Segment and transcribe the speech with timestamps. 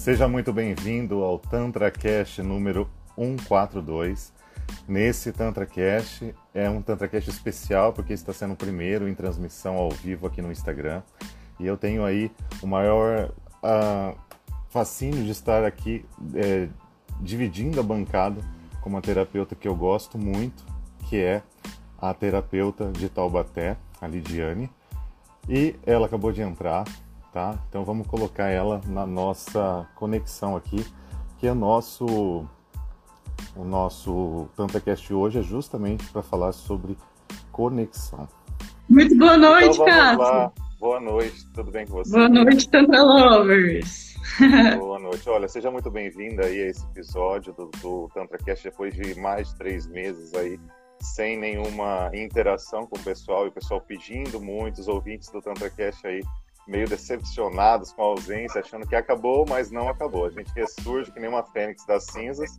[0.00, 4.32] Seja muito bem-vindo ao Tantra Cash número 142.
[4.88, 6.22] Nesse Tantra Cash
[6.54, 10.40] é um Tantra Cash especial porque está sendo o primeiro em transmissão ao vivo aqui
[10.40, 11.02] no Instagram.
[11.58, 12.32] E eu tenho aí
[12.62, 13.30] o maior
[13.62, 14.18] uh,
[14.70, 16.02] fascínio de estar aqui
[16.34, 16.66] é,
[17.20, 18.40] dividindo a bancada
[18.80, 20.64] com uma terapeuta que eu gosto muito,
[21.10, 21.42] que é
[22.00, 24.70] a terapeuta de Taubaté, a Lidiane.
[25.46, 26.84] E ela acabou de entrar,
[27.32, 27.58] tá?
[27.68, 30.84] Então vamos colocar ela na nossa conexão aqui,
[31.38, 32.46] que é o nosso
[33.56, 36.96] o nosso TantaCast hoje é justamente para falar sobre
[37.50, 38.28] conexão.
[38.88, 40.52] Muito boa noite, então, Cássio.
[40.78, 42.10] Boa noite, tudo bem com você?
[42.10, 44.10] Boa noite, Tanta Lovers.
[44.78, 45.28] Boa noite.
[45.28, 49.56] Olha, seja muito bem-vinda aí a esse episódio do, do TantraCast depois de mais de
[49.56, 50.58] três meses aí
[51.00, 56.06] sem nenhuma interação com o pessoal e o pessoal pedindo muito, os ouvintes do TantraCast
[56.06, 56.22] aí
[56.66, 60.26] meio decepcionados com a ausência, achando que acabou, mas não acabou.
[60.26, 62.50] A gente ressurge que nem uma fênix das cinzas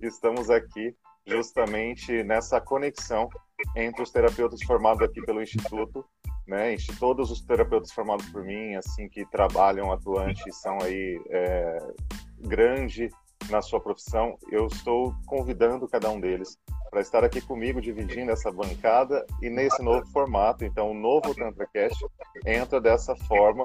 [0.00, 0.94] e estamos aqui
[1.26, 3.28] justamente nessa conexão
[3.76, 6.04] entre os terapeutas formados aqui pelo Instituto,
[6.46, 6.74] né?
[6.98, 11.78] Todos os terapeutas formados por mim, assim, que trabalham atuantes, são aí é,
[12.40, 13.10] grande
[13.50, 14.38] na sua profissão.
[14.50, 16.58] Eu estou convidando cada um deles
[16.90, 20.64] para estar aqui comigo, dividindo essa bancada e nesse novo formato.
[20.64, 22.04] Então, o novo TantraCast
[22.46, 23.64] entra dessa forma,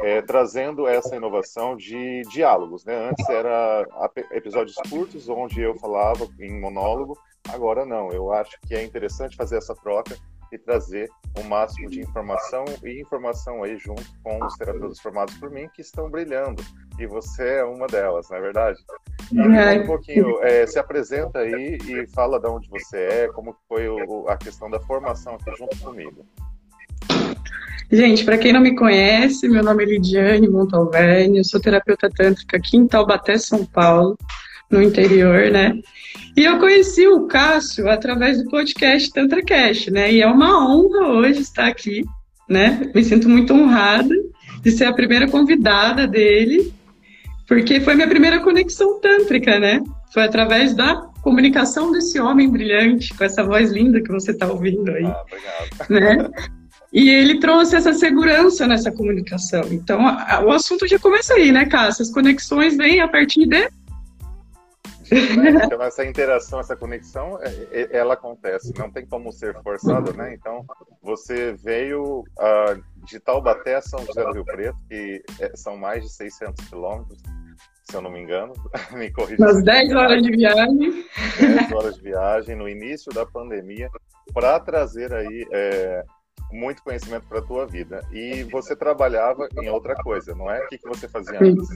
[0.00, 2.84] é, trazendo essa inovação de diálogos.
[2.84, 3.10] Né?
[3.10, 3.86] Antes era
[4.32, 7.16] episódios curtos, onde eu falava em monólogo,
[7.48, 8.10] agora não.
[8.10, 10.16] Eu acho que é interessante fazer essa troca
[10.52, 11.08] e trazer
[11.38, 15.82] o máximo de informação e informação aí junto com os terapeutas formados por mim que
[15.82, 16.62] estão brilhando.
[16.98, 18.78] E você é uma delas, não é verdade?
[19.32, 19.80] E é.
[19.80, 24.28] um pouquinho, é, se apresenta aí e fala de onde você é, como foi o,
[24.28, 26.24] a questão da formação aqui junto comigo.
[27.90, 32.56] Gente, para quem não me conhece, meu nome é Lidiane Montalverne, eu sou terapeuta tântrica
[32.56, 34.18] aqui em Taubaté, São Paulo,
[34.70, 35.80] no interior, né?
[36.36, 40.12] E eu conheci o Cássio através do podcast TantraCast, né?
[40.12, 42.04] E é uma honra hoje estar aqui,
[42.48, 42.90] né?
[42.94, 44.14] Me sinto muito honrada
[44.62, 46.74] de ser a primeira convidada dele
[47.46, 49.80] porque foi minha primeira conexão tântrica, né?
[50.12, 54.90] Foi através da comunicação desse homem brilhante, com essa voz linda que você está ouvindo
[54.90, 55.04] aí.
[55.04, 55.90] Ah, obrigado.
[55.90, 56.30] Né?
[56.92, 59.62] E ele trouxe essa segurança nessa comunicação.
[59.70, 62.02] Então, a, a, o assunto já começa aí, né, Cássio?
[62.02, 63.68] As conexões vêm a partir de
[65.10, 70.34] então, essa interação, essa conexão, é, é, ela acontece, não tem como ser forçada, né?
[70.34, 70.64] Então,
[71.02, 76.02] você veio uh, de Taubaté a São José do Rio Preto, que é, são mais
[76.02, 77.22] de 600 quilômetros,
[77.84, 78.52] se eu não me engano,
[78.92, 79.42] me corrija.
[79.42, 81.04] Umas 10 horas de viagem.
[81.38, 83.88] 10 horas de viagem no início da pandemia,
[84.34, 86.04] para trazer aí é,
[86.52, 88.02] muito conhecimento para a tua vida.
[88.12, 90.64] E você trabalhava em outra coisa, não é?
[90.64, 91.68] O que, que você fazia antes?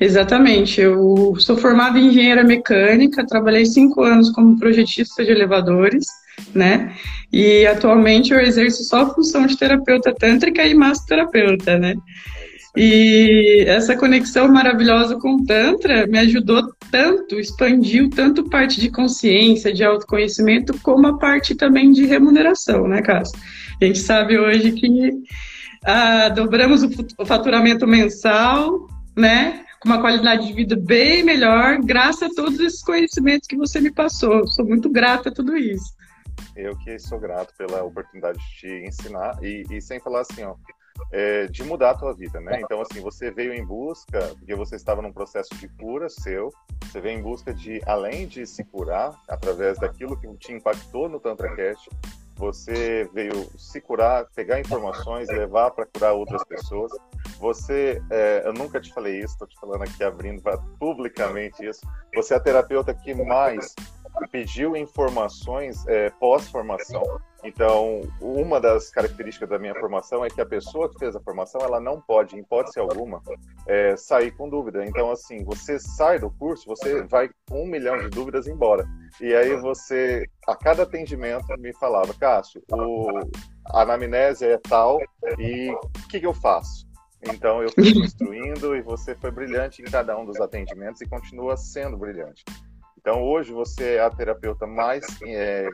[0.00, 0.80] Exatamente.
[0.80, 6.06] Eu sou formada em engenheira mecânica, trabalhei cinco anos como projetista de elevadores,
[6.54, 6.94] né?
[7.32, 11.94] E atualmente eu exerço só a função de terapeuta tântrica e massoterapeuta, né?
[12.76, 19.72] E essa conexão maravilhosa com o Tantra me ajudou tanto, expandiu tanto parte de consciência,
[19.72, 23.38] de autoconhecimento, como a parte também de remuneração, né, Cássio?
[23.80, 25.22] A gente sabe hoje que
[25.84, 26.82] ah, dobramos
[27.16, 29.64] o faturamento mensal, né?
[29.80, 33.92] com uma qualidade de vida bem melhor, graças a todos esses conhecimentos que você me
[33.92, 34.46] passou.
[34.48, 35.94] Sou muito grata a tudo isso.
[36.56, 40.56] Eu que sou grato pela oportunidade de te ensinar e, e sem falar assim, ó,
[41.12, 42.60] é, de mudar a tua vida, né?
[42.60, 46.52] Então, assim, você veio em busca, porque você estava num processo de cura seu,
[46.82, 51.20] você veio em busca de, além de se curar, através daquilo que te impactou no
[51.20, 51.88] TantraCast,
[52.38, 56.92] você veio se curar, pegar informações, levar para curar outras pessoas.
[57.40, 60.40] Você, é, eu nunca te falei isso, estou te falando aqui abrindo
[60.78, 61.80] publicamente isso.
[62.14, 63.74] Você é a terapeuta que mais
[64.30, 67.02] pediu informações é, pós-formação.
[67.44, 71.60] Então, uma das características da minha formação é que a pessoa que fez a formação,
[71.60, 73.22] ela não pode, em hipótese alguma,
[73.66, 74.84] é, sair com dúvida.
[74.84, 78.84] Então, assim, você sai do curso, você vai com um milhão de dúvidas embora.
[79.20, 83.20] E aí você, a cada atendimento, me falava, Cássio, o,
[83.66, 84.98] a anamnese é tal,
[85.38, 86.88] e o que, que eu faço?
[87.22, 91.56] Então eu fui construindo e você foi brilhante em cada um dos atendimentos e continua
[91.56, 92.44] sendo brilhante.
[92.96, 95.68] Então hoje você é a terapeuta mais é,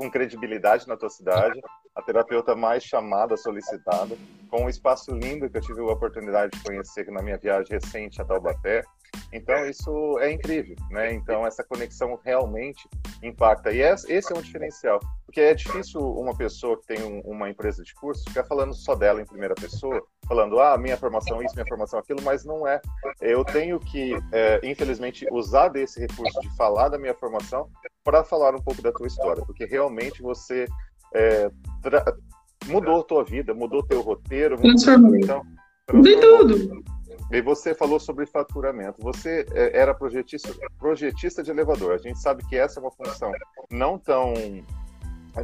[0.00, 1.60] com credibilidade na tua cidade,
[1.94, 4.16] a terapeuta mais chamada, solicitada,
[4.48, 8.18] com um espaço lindo que eu tive a oportunidade de conhecer na minha viagem recente
[8.18, 8.82] a Taubaté.
[9.32, 11.12] Então, isso é incrível, né?
[11.12, 12.88] Então, essa conexão realmente
[13.22, 13.72] impacta.
[13.72, 17.82] E esse é um diferencial, porque é difícil uma pessoa que tem um, uma empresa
[17.82, 21.66] de curso ficar falando só dela em primeira pessoa, falando, ah, minha formação isso, minha
[21.66, 22.80] formação aquilo, mas não é.
[23.20, 27.68] Eu tenho que, é, infelizmente, usar desse recurso de falar da minha formação
[28.02, 30.66] para falar um pouco da tua história, porque realmente você
[31.14, 31.50] é,
[32.66, 34.56] mudou a tua vida, mudou teu roteiro.
[34.56, 35.16] Transformou.
[35.16, 35.42] Então,
[35.86, 36.20] transformou.
[36.20, 36.99] tudo.
[37.30, 39.00] E você falou sobre faturamento.
[39.00, 41.92] Você é, era projetista, projetista de elevador.
[41.92, 43.32] A gente sabe que essa é uma função
[43.70, 44.34] não tão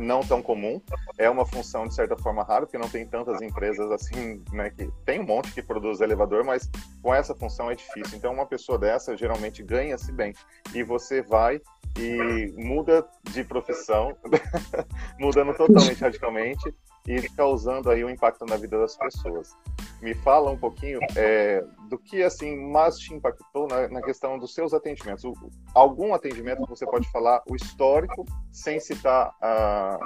[0.01, 0.83] não tão comum,
[1.17, 4.91] é uma função de certa forma rara, porque não tem tantas empresas assim, né, que
[5.05, 6.69] tem um monte que produz elevador, mas
[7.01, 8.19] com essa função é difícil.
[8.19, 10.35] Então uma pessoa dessa geralmente ganha-se bem.
[10.75, 11.61] E você vai
[11.99, 14.17] e muda de profissão,
[15.21, 16.75] mudando totalmente radicalmente
[17.07, 19.57] e causando aí um impacto na vida das pessoas.
[20.03, 24.55] Me fala um pouquinho é, do que assim mais te impactou na, na questão dos
[24.55, 25.25] seus atendimentos.
[25.25, 25.35] O,
[25.75, 29.99] algum atendimento que você pode falar o histórico sem citar, ah,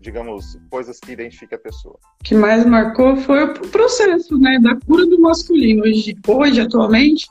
[0.00, 1.98] digamos, coisas que identifiquem a pessoa.
[2.20, 5.82] O que mais marcou foi o processo, né, da cura do masculino.
[5.82, 7.28] Hoje, hoje atualmente,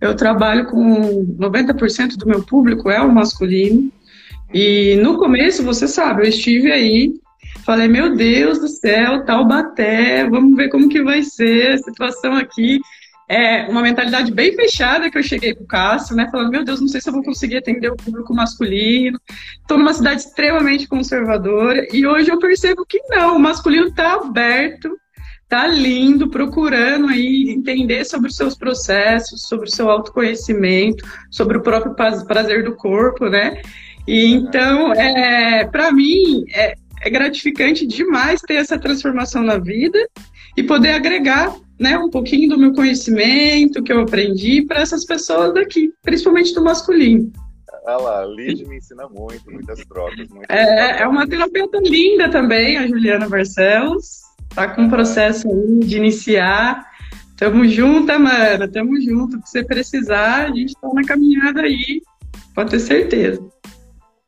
[0.00, 3.90] eu trabalho com 90% do meu público é o masculino.
[4.52, 7.14] E no começo, você sabe, eu estive aí
[7.64, 12.78] Falei, meu Deus do céu, Taubaté, vamos ver como que vai ser a situação aqui.
[13.26, 16.28] É uma mentalidade bem fechada que eu cheguei com o Cássio, né?
[16.30, 19.18] Falando, meu Deus, não sei se eu vou conseguir atender o público masculino.
[19.62, 24.94] Estou numa cidade extremamente conservadora e hoje eu percebo que não, o masculino está aberto,
[25.48, 31.62] tá lindo, procurando aí entender sobre os seus processos, sobre o seu autoconhecimento, sobre o
[31.62, 33.62] próprio prazer do corpo, né?
[34.06, 39.98] E então, é, para mim, é, é gratificante demais ter essa transformação na vida
[40.56, 45.52] e poder agregar né, um pouquinho do meu conhecimento que eu aprendi para essas pessoas
[45.52, 47.30] daqui, principalmente do masculino.
[47.86, 50.26] Olha lá, Lid me ensina muito, muitas trocas.
[50.30, 54.22] Muitas é, é uma terapeuta linda também, a Juliana Barcelos.
[54.54, 56.86] Tá com um processo aí de iniciar.
[57.36, 58.70] Tamo junto, mano.
[58.72, 59.36] Tamo junto.
[59.44, 62.00] Se você precisar, a gente tá na caminhada aí.
[62.54, 63.42] Pode ter certeza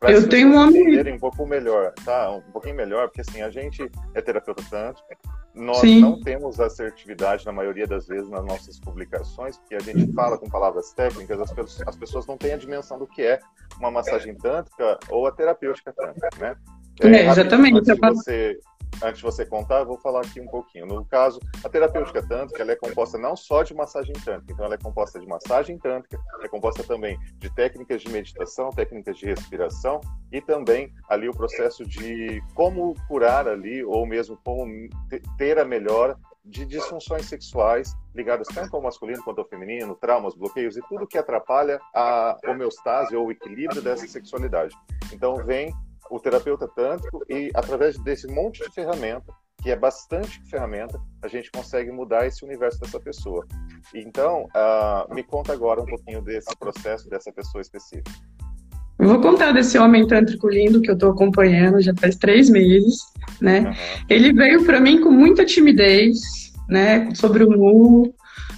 [0.02, 2.30] eu tenho um homem um pouco melhor, tá?
[2.30, 5.08] Um pouquinho melhor, porque assim, a gente é terapeuta tântrico,
[5.54, 6.00] nós Sim.
[6.00, 10.48] não temos assertividade na maioria das vezes nas nossas publicações, porque a gente fala com
[10.50, 13.40] palavras técnicas, as pessoas, as pessoas não têm a dimensão do que é
[13.78, 16.56] uma massagem tântrica ou a terapêutica tântrica, né?
[17.00, 17.84] É, é exatamente.
[17.84, 18.58] Se você
[19.02, 20.86] antes de você contar, eu vou falar aqui um pouquinho.
[20.86, 24.74] No caso, a terapêutica tântrica ela é composta não só de massagem tântrica, então ela
[24.74, 30.00] é composta de massagem tântrica, é composta também de técnicas de meditação, técnicas de respiração
[30.32, 34.66] e também ali o processo de como curar ali ou mesmo como
[35.36, 40.76] ter a melhora de disfunções sexuais ligadas tanto ao masculino quanto ao feminino, traumas, bloqueios
[40.76, 44.74] e tudo que atrapalha a homeostase ou o equilíbrio dessa sexualidade.
[45.12, 45.72] Então vem
[46.10, 49.32] o terapeuta tântrico e através desse monte de ferramenta,
[49.62, 53.46] que é bastante ferramenta, a gente consegue mudar esse universo dessa pessoa.
[53.94, 58.10] Então, uh, me conta agora um pouquinho desse processo dessa pessoa específica.
[58.98, 62.98] Eu vou contar desse homem tântrico lindo que eu estou acompanhando já faz três meses,
[63.40, 63.60] né?
[63.60, 64.06] Uhum.
[64.08, 66.18] Ele veio para mim com muita timidez,
[66.68, 67.14] né?
[67.14, 68.14] Sobre o mu,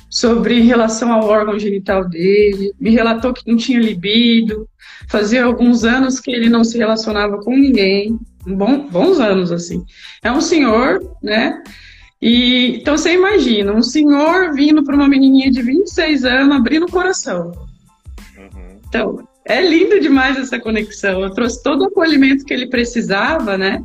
[0.08, 4.68] sobre relação ao órgão genital dele, me relatou que não tinha libido,
[5.08, 9.84] fazia alguns anos que ele não se relacionava com ninguém, bom, bons anos assim.
[10.22, 11.62] É um senhor, né?
[12.20, 16.90] E então você imagina, um senhor vindo para uma menininha de 26 anos abrindo o
[16.90, 17.52] coração.
[18.36, 18.80] Uhum.
[18.88, 21.22] Então, é lindo demais essa conexão.
[21.22, 23.82] Eu trouxe todo o acolhimento que ele precisava, né?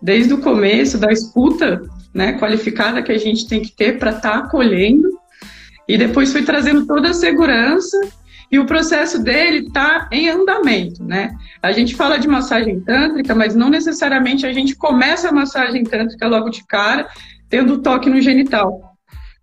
[0.00, 1.82] Desde o começo da escuta,
[2.14, 5.07] né, qualificada que a gente tem que ter para estar tá acolhendo
[5.88, 7.98] e depois fui trazendo toda a segurança
[8.52, 11.30] e o processo dele está em andamento, né?
[11.62, 16.26] A gente fala de massagem tântrica, mas não necessariamente a gente começa a massagem tântrica
[16.28, 17.08] logo de cara,
[17.48, 18.96] tendo toque no genital.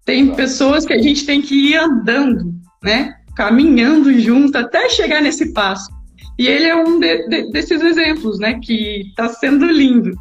[0.05, 3.15] Tem pessoas que a gente tem que ir andando, né?
[3.35, 5.91] Caminhando junto até chegar nesse passo.
[6.37, 8.59] E ele é um de, de, desses exemplos, né?
[8.61, 10.11] Que está sendo lindo.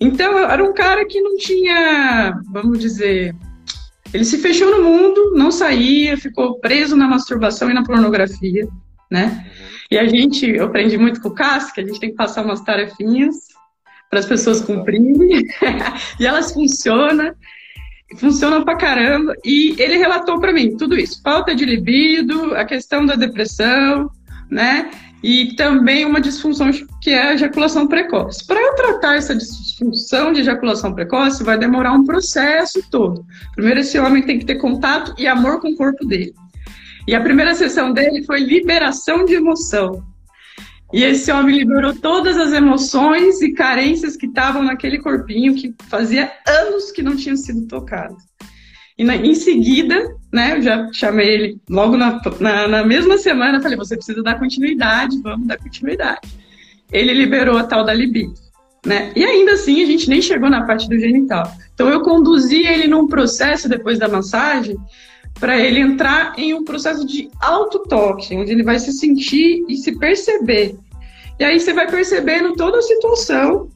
[0.00, 3.34] Então, era um cara que não tinha, vamos dizer,
[4.12, 8.68] ele se fechou no mundo, não saía, ficou preso na masturbação e na pornografia,
[9.10, 9.46] né?
[9.90, 12.44] E a gente, eu aprendi muito com o Cássio, que a gente tem que passar
[12.44, 13.36] umas tarefinhas
[14.08, 15.46] para as pessoas cumprirem,
[16.20, 17.34] e elas funcionam,
[18.16, 19.34] funcionam pra caramba.
[19.44, 24.10] E ele relatou para mim tudo isso: falta de libido, a questão da depressão,
[24.50, 24.90] né?
[25.22, 28.44] E também uma disfunção que é a ejaculação precoce.
[28.46, 33.24] Para tratar essa disfunção de ejaculação precoce, vai demorar um processo todo.
[33.54, 36.34] Primeiro, esse homem tem que ter contato e amor com o corpo dele.
[37.06, 40.02] E a primeira sessão dele foi liberação de emoção.
[40.92, 46.30] E esse homem liberou todas as emoções e carências que estavam naquele corpinho que fazia
[46.46, 48.22] anos que não tinham sido tocados.
[48.98, 53.60] E na, em seguida, né, eu já chamei ele logo na, na, na mesma semana,
[53.60, 56.20] falei, você precisa dar continuidade, vamos dar continuidade.
[56.90, 58.34] Ele liberou a tal da libido.
[58.84, 59.12] Né?
[59.14, 61.52] E ainda assim, a gente nem chegou na parte do genital.
[61.74, 64.76] Então, eu conduzi ele num processo depois da massagem
[65.38, 69.98] para ele entrar em um processo de auto-toque, onde ele vai se sentir e se
[69.98, 70.76] perceber.
[71.38, 73.68] E aí você vai percebendo toda a situação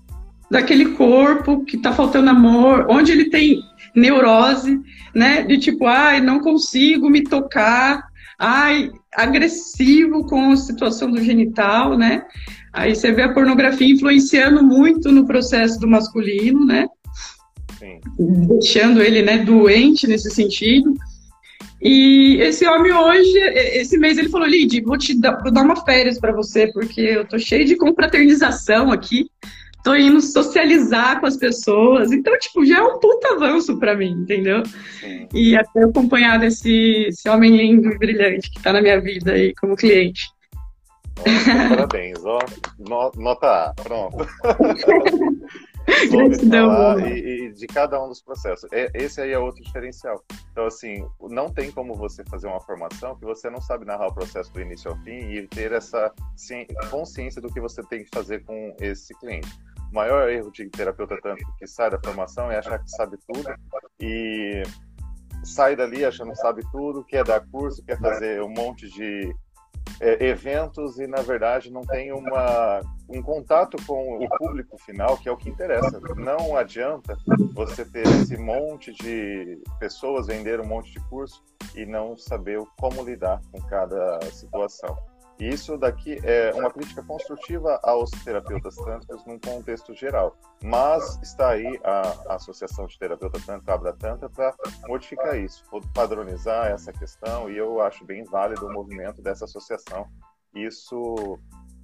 [0.50, 3.60] daquele corpo que está faltando amor, onde ele tem
[3.96, 4.78] neurose,
[5.14, 5.42] né?
[5.42, 8.04] De tipo, ai, não consigo me tocar,
[8.38, 12.24] ai, agressivo com a situação do genital, né?
[12.72, 16.86] Aí você vê a pornografia influenciando muito no processo do masculino, né?
[17.78, 18.00] Sim.
[18.48, 20.94] Deixando ele, né, doente nesse sentido.
[21.80, 23.38] E esse homem hoje,
[23.74, 27.00] esse mês, ele falou: Lid, vou te dar, vou dar uma férias para você, porque
[27.00, 29.30] eu tô cheio de confraternização aqui,
[29.86, 32.10] tô indo socializar com as pessoas.
[32.10, 34.64] Então, tipo, já é um puta avanço para mim, entendeu?
[34.98, 35.28] Sim.
[35.32, 39.54] E até acompanhar desse esse homem lindo e brilhante que tá na minha vida aí
[39.54, 40.28] como cliente.
[41.24, 42.40] Nossa, parabéns, ó.
[43.16, 44.16] Nota A, pronto.
[46.10, 46.98] Gratidão.
[46.98, 48.68] E, e, de cada um dos processos.
[48.72, 50.20] É, esse aí é outro diferencial.
[50.50, 54.14] Então, assim, não tem como você fazer uma formação que você não sabe narrar o
[54.14, 56.12] processo do início ao fim e ter essa
[56.90, 59.48] consciência do que você tem que fazer com esse cliente.
[59.90, 63.48] O maior erro de terapeuta tanto que sai da formação é achar que sabe tudo
[64.00, 64.62] e
[65.44, 69.34] sai dali achando que sabe tudo, quer dar curso, quer fazer um monte de
[70.00, 75.28] é, eventos e, na verdade, não tem uma, um contato com o público final, que
[75.28, 76.00] é o que interessa.
[76.16, 77.16] Não adianta
[77.54, 81.42] você ter esse monte de pessoas vender um monte de curso
[81.74, 84.96] e não saber como lidar com cada situação.
[85.38, 90.34] Isso daqui é uma crítica construtiva aos terapeutas tântricos num contexto geral.
[90.62, 94.54] Mas está aí a, a Associação de Terapeuta Tântrica, Abra Tantra, para
[94.86, 95.62] modificar isso,
[95.92, 100.06] padronizar essa questão, e eu acho bem válido o movimento dessa associação.
[100.54, 101.38] Isso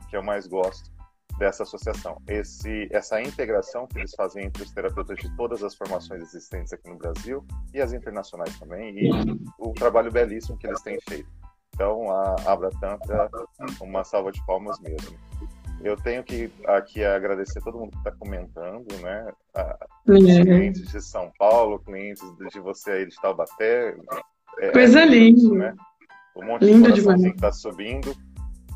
[0.09, 0.91] que eu mais gosto
[1.39, 2.17] dessa associação.
[2.27, 6.89] Esse, essa integração que eles fazem entre os terapeutas de todas as formações existentes aqui
[6.89, 7.45] no Brasil
[7.75, 9.11] e as internacionais também, e
[9.59, 11.42] o trabalho belíssimo que eles têm feito.
[11.75, 13.31] Então, a Abra Tantra,
[13.81, 15.17] uma salva de palmas mesmo.
[15.83, 19.33] Eu tenho que aqui agradecer todo mundo que está comentando, né?
[20.07, 23.97] Os clientes de São Paulo, clientes de você aí de Taubaté.
[24.61, 25.55] É, Coisa é linda.
[25.55, 25.75] Né?
[26.37, 28.15] Um monte Lindo de coraçãozinho que está subindo.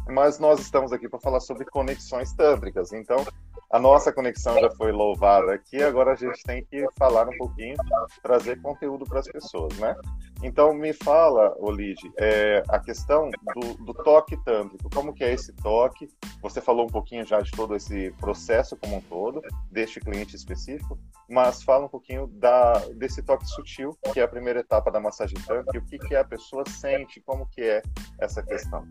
[0.08, 2.92] Mas nós estamos aqui para falar sobre conexões tântricas.
[2.92, 3.24] Então,
[3.70, 7.76] a nossa conexão já foi louvada aqui, agora a gente tem que falar um pouquinho,
[8.23, 9.96] trazer conteúdo para as pessoas, né?
[10.42, 15.52] Então, me fala, Olide, é, a questão do, do, toque tântrico, como que é esse
[15.54, 16.08] toque?
[16.42, 20.99] Você falou um pouquinho já de todo esse processo como um todo, deste cliente específico,
[21.28, 25.38] mas fala um pouquinho da, desse toque sutil, que é a primeira etapa da massagem
[25.46, 27.82] tântrica, e o que, que a pessoa sente, como que é
[28.18, 28.87] essa questão.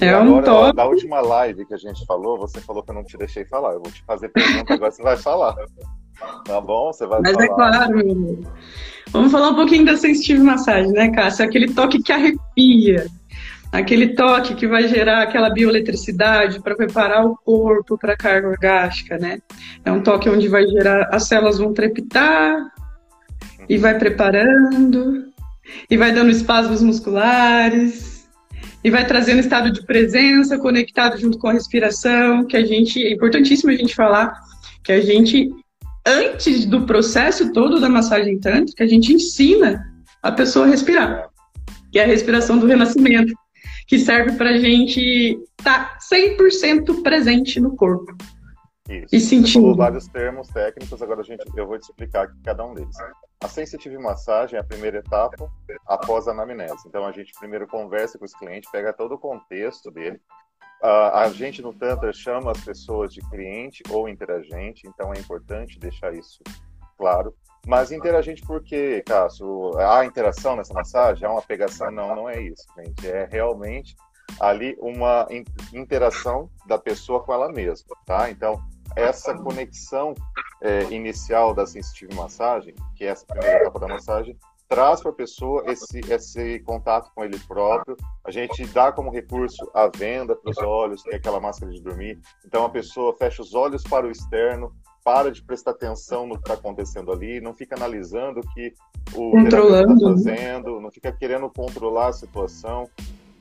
[0.00, 0.76] É agora, um toque.
[0.76, 3.72] Da última live que a gente falou, você falou que eu não te deixei falar.
[3.72, 5.54] Eu vou te fazer pergunta, agora você vai falar.
[6.44, 6.92] Tá bom?
[6.92, 7.56] Você vai Mas é falar.
[7.58, 8.38] Mas é claro, meu amor.
[9.10, 11.44] Vamos falar um pouquinho da sensitive massagem, né, Cássia?
[11.44, 13.06] Aquele toque que arrepia.
[13.72, 19.16] Aquele toque que vai gerar aquela bioeletricidade para preparar o corpo para a carga orgástica,
[19.16, 19.40] né?
[19.84, 22.70] É um toque onde vai gerar, as células vão trepitar
[23.68, 25.24] e vai preparando,
[25.88, 28.11] e vai dando espasmos musculares,
[28.84, 33.12] e vai trazendo estado de presença conectado junto com a respiração, que a gente é
[33.12, 34.34] importantíssimo a gente falar
[34.82, 35.50] que a gente
[36.06, 39.86] antes do processo todo da massagem tântrica, a gente ensina
[40.22, 41.28] a pessoa a respirar,
[41.90, 43.32] que é a respiração do renascimento,
[43.86, 48.16] que serve para a gente estar tá 100% presente no corpo.
[48.88, 49.14] Isso.
[49.14, 49.68] E sentindo.
[49.68, 52.96] Você vários termos técnicos, agora a gente, eu vou te explicar aqui cada um deles.
[53.40, 55.50] A sensitive massagem é a primeira etapa
[55.86, 56.86] após a anamnese.
[56.86, 60.20] Então a gente primeiro conversa com os clientes, pega todo o contexto dele.
[60.82, 65.78] Uh, a gente no Tantra chama as pessoas de cliente ou interagente, então é importante
[65.78, 66.42] deixar isso
[66.98, 67.32] claro.
[67.64, 69.78] Mas interagente por quê, Cássio?
[69.78, 71.24] Há interação nessa massagem?
[71.24, 71.90] Há uma pegação?
[71.92, 73.08] Não, não é isso, gente.
[73.08, 73.94] É realmente
[74.40, 75.28] ali uma
[75.72, 78.30] interação da pessoa com ela mesma, tá?
[78.30, 78.60] Então,
[78.96, 80.14] essa conexão
[80.60, 84.36] é, inicial da sensitive massagem, que é essa primeira etapa da massagem,
[84.68, 87.94] traz para a pessoa esse, esse contato com ele próprio.
[88.24, 91.82] A gente dá como recurso a venda para os olhos, que é aquela máscara de
[91.82, 92.18] dormir.
[92.46, 94.72] Então a pessoa fecha os olhos para o externo,
[95.04, 98.72] para de prestar atenção no que está acontecendo ali, não fica analisando o que
[99.14, 99.58] o está
[100.00, 102.88] fazendo, não fica querendo controlar a situação.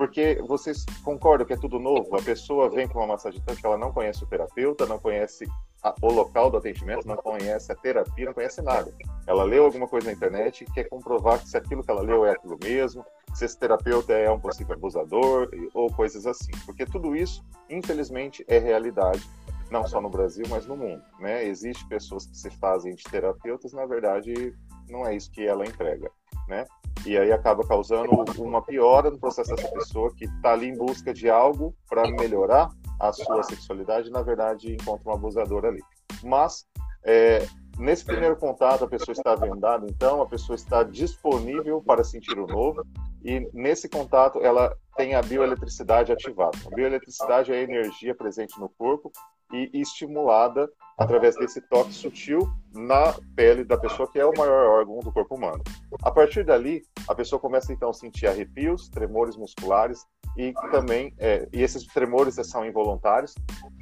[0.01, 2.15] Porque vocês concordam que é tudo novo?
[2.15, 5.46] A pessoa vem com uma massagem tântrica, ela não conhece o terapeuta, não conhece
[5.84, 8.91] a, o local do atendimento, não conhece a terapia, não conhece nada.
[9.27, 12.25] Ela leu alguma coisa na internet e quer comprovar que se aquilo que ela leu
[12.25, 13.05] é aquilo mesmo,
[13.36, 16.51] se esse terapeuta é um possível abusador ou coisas assim.
[16.65, 19.22] Porque tudo isso, infelizmente, é realidade,
[19.70, 21.03] não só no Brasil, mas no mundo.
[21.20, 21.46] Né?
[21.46, 24.51] Existem pessoas que se fazem de terapeutas, na verdade,
[24.89, 26.10] não é isso que ela entrega.
[26.51, 26.65] Né?
[27.05, 31.13] E aí acaba causando uma piora no processo dessa pessoa que está ali em busca
[31.13, 35.81] de algo para melhorar a sua sexualidade e, na verdade, encontra um abusador ali.
[36.22, 36.65] Mas,
[37.05, 37.48] é,
[37.79, 42.46] nesse primeiro contato, a pessoa está vendada, então, a pessoa está disponível para sentir o
[42.46, 42.86] novo,
[43.24, 46.58] e nesse contato ela tem a bioeletricidade ativada.
[46.65, 49.10] A bioeletricidade é a energia presente no corpo
[49.51, 55.00] e estimulada através desse toque sutil na pele da pessoa, que é o maior órgão
[55.00, 55.63] do corpo humano.
[56.03, 60.05] A partir dali, a pessoa começa então a sentir arrepios, tremores musculares
[60.38, 63.34] e também, é, e esses tremores são involuntários.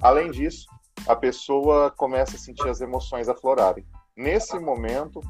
[0.02, 0.66] Além disso,
[1.08, 3.86] a pessoa começa a sentir as emoções aflorarem.
[4.16, 5.22] Nesse momento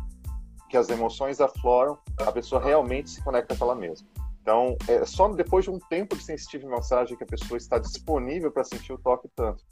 [0.70, 4.08] que as emoções afloram, a pessoa realmente se conecta com ela mesma.
[4.42, 8.52] Então, é só depois de um tempo de sensitive massagem que a pessoa está disponível
[8.52, 9.64] para sentir o toque tanto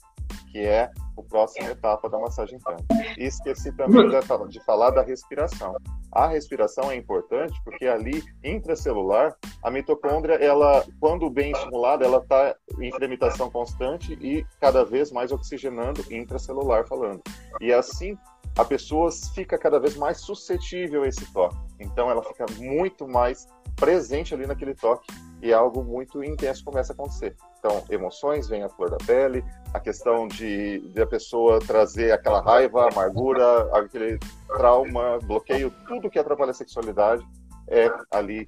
[0.52, 2.94] que é a próxima etapa da massagem tântrica.
[3.18, 4.10] E esqueci também
[4.50, 5.76] de falar da respiração.
[6.12, 12.56] A respiração é importante porque ali, intracelular, a mitocôndria, ela, quando bem estimulada, ela está
[12.80, 17.22] em fremitação constante e cada vez mais oxigenando intracelular falando.
[17.60, 18.18] E assim,
[18.58, 21.58] a pessoa fica cada vez mais suscetível a esse toque.
[21.80, 25.08] Então, ela fica muito mais presente ali naquele toque
[25.42, 27.36] e algo muito intenso começa a acontecer.
[27.60, 32.42] Então, emoções vêm à flor da pele, a questão de, de a pessoa trazer aquela
[32.42, 37.24] raiva, amargura, aquele trauma, bloqueio, tudo que atrapalha a sexualidade
[37.68, 38.48] é ali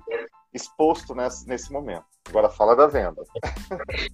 [0.54, 2.04] exposto nesse, nesse momento.
[2.28, 3.22] Agora fala da venda.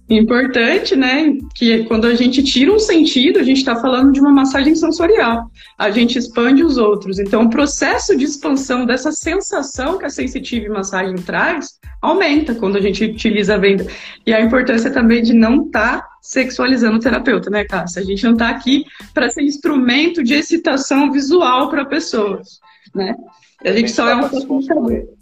[0.08, 1.34] Importante, né?
[1.54, 5.50] Que quando a gente tira um sentido, a gente está falando de uma massagem sensorial.
[5.78, 7.18] A gente expande os outros.
[7.18, 12.80] Então, o processo de expansão dessa sensação que a sensitive massagem traz aumenta quando a
[12.80, 13.86] gente utiliza a venda.
[14.26, 18.00] E a importância também de não estar tá sexualizando o terapeuta, né, Cássia?
[18.00, 22.60] A gente não está aqui para ser instrumento de excitação visual para pessoas,
[22.94, 23.14] né?
[23.62, 25.16] A gente, a gente só tá é um.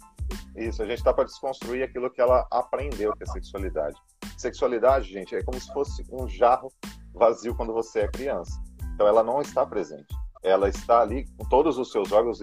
[0.55, 3.97] Isso, a gente está para desconstruir aquilo que ela aprendeu que é sexualidade.
[4.37, 6.71] Sexualidade, gente, é como se fosse um jarro
[7.13, 8.51] vazio quando você é criança.
[8.93, 10.07] Então ela não está presente.
[10.43, 12.39] Ela está ali, todos os seus órgãos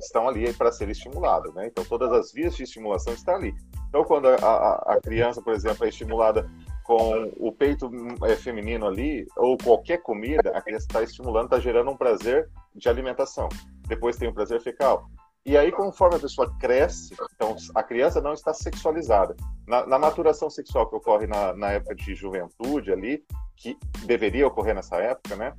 [0.00, 1.66] estão ali para ser estimulada, né?
[1.68, 3.54] Então todas as vias de estimulação estão ali.
[3.88, 6.48] Então quando a, a, a criança, por exemplo, é estimulada
[6.86, 7.90] com o peito
[8.24, 12.88] é, feminino ali, ou qualquer comida, a criança está estimulando, está gerando um prazer de
[12.88, 13.48] alimentação.
[13.88, 15.08] Depois tem o prazer fecal.
[15.46, 19.36] E aí, conforme a pessoa cresce, então a criança não está sexualizada.
[19.64, 23.24] Na, na maturação sexual que ocorre na, na, época de juventude ali,
[23.56, 25.54] que deveria ocorrer nessa época, né?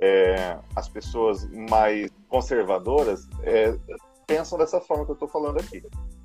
[0.00, 3.76] É, as pessoas mais conservadoras é,
[4.26, 5.82] pensam dessa forma que eu estou falando aqui,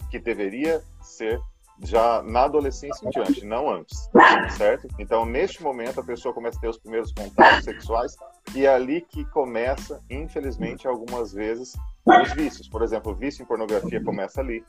[0.10, 1.42] que deveria ser
[1.82, 4.10] já na adolescência em diante, não antes,
[4.56, 4.88] certo?
[4.98, 8.16] Então, neste momento, a pessoa começa a ter os primeiros contatos sexuais
[8.56, 11.74] e é ali que começa, infelizmente, algumas vezes,
[12.06, 12.68] os vícios.
[12.68, 14.63] Por exemplo, o vício em pornografia começa ali,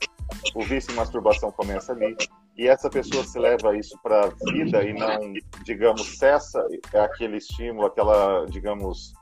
[0.53, 2.15] o vício em masturbação começa ali,
[2.57, 7.87] e essa pessoa se leva isso para a vida e não, digamos, cessa aquele estímulo,
[7.87, 9.13] aquela, digamos,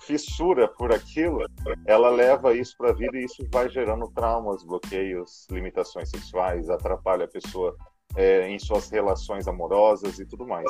[0.00, 1.44] fissura por aquilo,
[1.86, 7.24] ela leva isso para a vida e isso vai gerando traumas, bloqueios, limitações sexuais, atrapalha
[7.24, 7.76] a pessoa
[8.16, 10.68] é, em suas relações amorosas e tudo mais.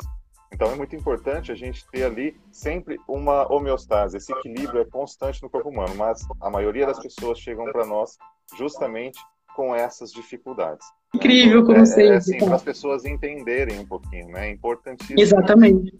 [0.53, 4.17] Então é muito importante a gente ter ali sempre uma homeostase.
[4.17, 8.17] Esse equilíbrio é constante no corpo humano, mas a maioria das pessoas chegam para nós
[8.57, 9.19] justamente
[9.57, 10.87] com essas dificuldades.
[11.15, 14.49] Incrível como é, é, assim, para as pessoas entenderem um pouquinho, né?
[14.49, 15.21] É importantíssimo.
[15.21, 15.93] Exatamente.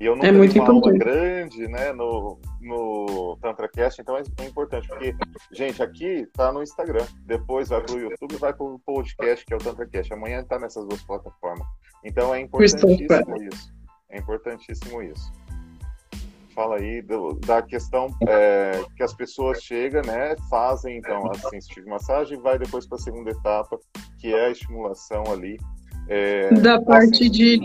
[0.00, 0.86] E eu nunca é muito uma importante.
[0.86, 5.14] aula grande, né, no, no TantraCast, então é, é importante, porque,
[5.52, 9.56] gente, aqui tá no Instagram, depois vai pro YouTube e vai pro podcast, que é
[9.56, 10.12] o TantraCast.
[10.12, 11.66] Amanhã tá nessas duas plataformas.
[12.04, 13.72] Então é importantíssimo isso.
[14.10, 15.32] É importantíssimo isso.
[16.54, 21.88] Fala aí do, da questão é, que as pessoas chegam, né, fazem então a sensitive
[21.88, 23.78] massagem e vai depois para a segunda etapa,
[24.18, 25.56] que é a estimulação ali.
[26.08, 27.60] É, da parte de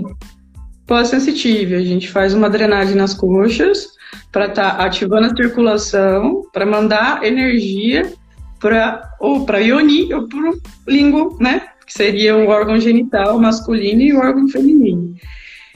[0.85, 1.75] pós-sensitive.
[1.75, 3.93] A gente faz uma drenagem nas coxas
[4.31, 8.11] para estar tá ativando a circulação, para mandar energia
[8.59, 11.67] para ou para ioni ou para o língua, né?
[11.85, 15.13] Que seria o órgão genital masculino e o órgão feminino.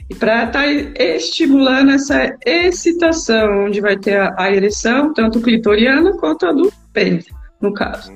[0.08, 0.66] E para estar tá
[0.98, 7.26] estimulando essa excitação, onde vai ter a, a ereção, tanto clitoriana quanto a do pênis,
[7.60, 8.10] no caso.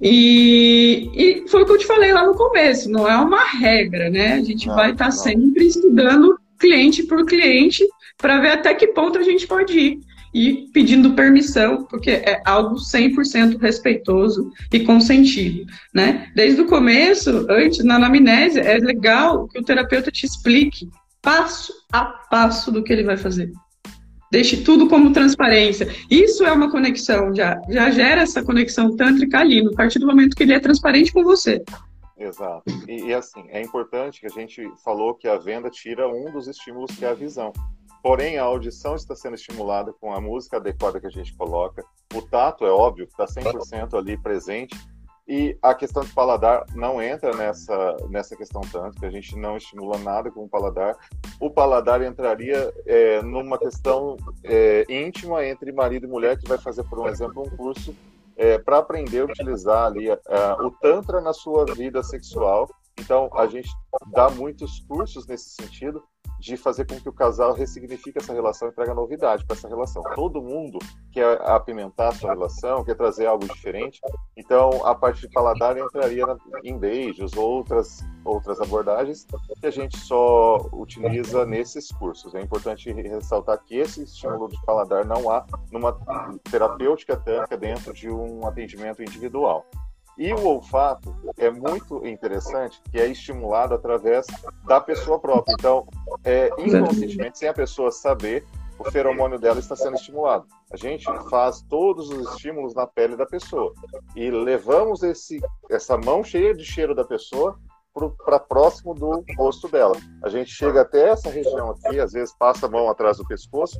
[0.00, 4.08] E, e, foi o que eu te falei lá no começo, não é uma regra,
[4.08, 4.32] né?
[4.32, 7.86] A gente não, vai estar tá sempre estudando cliente por cliente
[8.20, 10.00] para ver até que ponto a gente pode ir
[10.32, 16.30] e pedindo permissão, porque é algo 100% respeitoso e consentido, né?
[16.34, 20.88] Desde o começo, antes, na anamnese, é legal que o terapeuta te explique
[21.20, 23.52] passo a passo do que ele vai fazer.
[24.30, 25.88] Deixe tudo como transparência.
[26.08, 30.36] Isso é uma conexão, já, já gera essa conexão tântrica ali, no partir do momento
[30.36, 31.60] que ele é transparente com você.
[32.16, 32.62] Exato.
[32.86, 36.46] E, e, assim, é importante que a gente falou que a venda tira um dos
[36.46, 37.52] estímulos que é a visão.
[38.02, 41.84] Porém, a audição está sendo estimulada com a música adequada que a gente coloca.
[42.14, 44.76] O tato, é óbvio, está 100% ali presente.
[45.28, 49.56] E a questão de paladar não entra nessa, nessa questão tanto, que a gente não
[49.56, 50.96] estimula nada com o paladar.
[51.38, 56.82] O paladar entraria é, numa questão é, íntima entre marido e mulher que vai fazer,
[56.82, 57.94] por um exemplo, um curso
[58.36, 62.68] é, para aprender a utilizar ali o Tantra na sua vida sexual.
[63.00, 63.70] Então, a gente
[64.12, 66.02] dá muitos cursos nesse sentido
[66.40, 70.02] de fazer com que o casal ressignifique essa relação e traga novidade para essa relação.
[70.14, 70.78] Todo mundo
[71.12, 74.00] quer apimentar a sua relação, quer trazer algo diferente.
[74.36, 76.24] Então, a parte de paladar entraria
[76.64, 79.26] em beijos, outras outras abordagens
[79.60, 82.34] que a gente só utiliza nesses cursos.
[82.34, 85.98] É importante ressaltar que esse estímulo de paladar não há numa
[86.50, 89.64] terapêutica tântrica dentro de um atendimento individual.
[90.20, 94.26] E o olfato é muito interessante, que é estimulado através
[94.66, 95.54] da pessoa própria.
[95.58, 95.88] Então,
[96.22, 98.44] é, inconscientemente, sem a pessoa saber,
[98.78, 100.46] o feromônio dela está sendo estimulado.
[100.70, 103.72] A gente faz todos os estímulos na pele da pessoa
[104.14, 107.58] e levamos esse, essa mão cheia de cheiro da pessoa
[108.22, 109.96] para próximo do rosto dela.
[110.22, 113.78] A gente chega até essa região aqui, às vezes passa a mão atrás do pescoço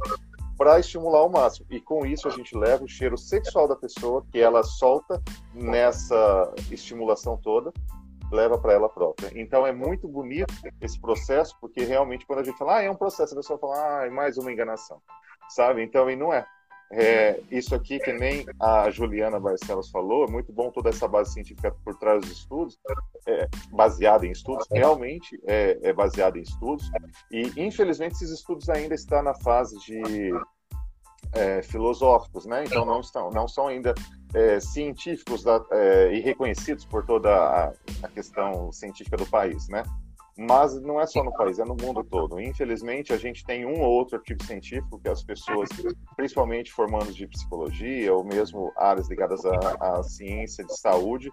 [0.61, 1.66] para estimular ao máximo.
[1.70, 5.18] E com isso a gente leva o cheiro sexual da pessoa, que ela solta
[5.55, 7.73] nessa estimulação toda,
[8.31, 9.33] leva para ela própria.
[9.35, 12.94] Então é muito bonito esse processo, porque realmente quando a gente fala, ah, é um
[12.94, 15.01] processo, a pessoa fala, ah, é mais uma enganação,
[15.49, 15.83] sabe?
[15.83, 16.44] Então, e não é.
[16.92, 21.33] É, isso aqui, que nem a Juliana Barcelos falou, é muito bom toda essa base
[21.33, 22.79] científica por trás dos estudos,
[23.26, 26.90] é, baseada em estudos, realmente é, é baseada em estudos,
[27.31, 30.33] e infelizmente esses estudos ainda estão na fase de
[31.33, 32.64] é, filosóficos, né?
[32.64, 33.94] Então não estão, não são ainda
[34.35, 37.72] é, científicos da, é, e reconhecidos por toda a,
[38.03, 39.83] a, questão científica do país, né?
[40.42, 42.40] Mas não é só no país, é no mundo todo.
[42.40, 45.68] Infelizmente, a gente tem um ou outro artigo científico que as pessoas,
[46.16, 51.31] principalmente formandos de psicologia ou mesmo áreas ligadas à, à ciência de saúde,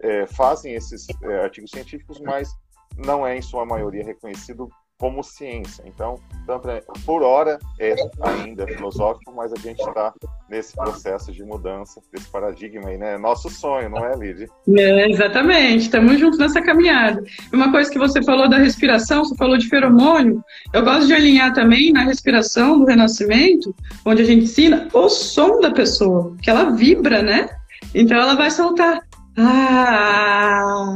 [0.00, 2.54] é, fazem esses é, artigos científicos, mas
[2.98, 4.68] não é em sua maioria reconhecido
[5.00, 5.82] como ciência.
[5.86, 6.20] Então,
[6.68, 10.12] é, por hora é ainda filosófico, mas a gente está
[10.48, 13.16] nesse processo de mudança desse paradigma aí, né?
[13.16, 14.46] Nosso sonho, não é, Lid?
[14.76, 17.24] É, exatamente, estamos juntos nessa caminhada.
[17.50, 21.54] Uma coisa que você falou da respiração, você falou de feromônio, eu gosto de alinhar
[21.54, 26.70] também na respiração do renascimento, onde a gente ensina o som da pessoa, que ela
[26.70, 27.48] vibra, né?
[27.94, 29.00] Então ela vai soltar
[29.42, 30.86] ah,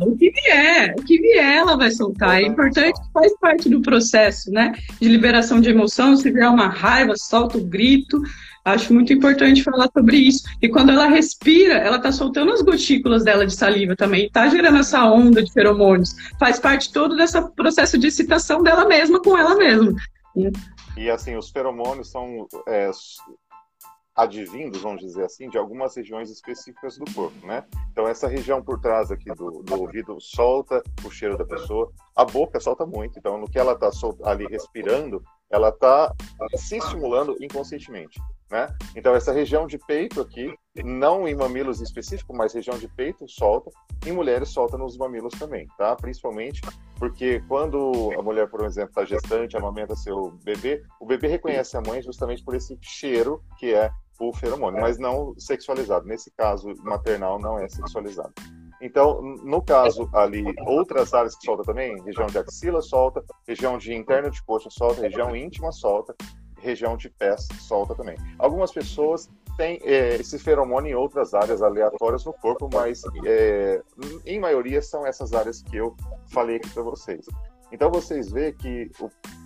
[0.00, 2.40] o que vier, o que vier ela vai soltar.
[2.40, 4.72] É importante, faz parte do processo, né?
[5.00, 6.16] De liberação de emoção.
[6.16, 8.20] Se vier uma raiva, solta o grito.
[8.64, 10.44] Acho muito importante falar sobre isso.
[10.62, 14.78] E quando ela respira, ela está soltando as gotículas dela de saliva também, está gerando
[14.78, 16.14] essa onda de feromônios.
[16.40, 19.94] Faz parte todo desse processo de excitação dela mesma com ela mesma.
[20.96, 22.90] E assim, os feromônios são é,
[24.14, 27.64] advindos, vamos dizer assim, de algumas regiões específicas do corpo, né?
[27.90, 32.24] Então essa região por trás aqui do, do ouvido solta o cheiro da pessoa, a
[32.24, 33.90] boca solta muito, então no que ela está
[34.22, 36.14] ali respirando, ela está
[36.56, 38.68] se estimulando inconscientemente, né?
[38.94, 43.28] Então essa região de peito aqui, não em mamilos em específico, mas região de peito
[43.28, 43.70] solta,
[44.06, 45.96] em mulheres solta nos mamilos também, tá?
[45.96, 46.60] Principalmente
[46.98, 51.80] porque quando a mulher, por exemplo, está gestante, amamenta seu bebê, o bebê reconhece a
[51.80, 56.06] mãe justamente por esse cheiro que é o feromônio, mas não sexualizado.
[56.06, 58.32] Nesse caso, maternal não é sexualizado.
[58.80, 63.94] Então, no caso ali, outras áreas que solta também, região de axila solta, região de
[63.94, 66.14] interno de coxa solta, região íntima solta,
[66.58, 68.16] região de pés solta também.
[68.38, 73.82] Algumas pessoas têm é, esse feromônio em outras áreas aleatórias no corpo, mas é,
[74.24, 77.26] em maioria são essas áreas que eu falei aqui para vocês.
[77.72, 78.90] Então vocês veem que,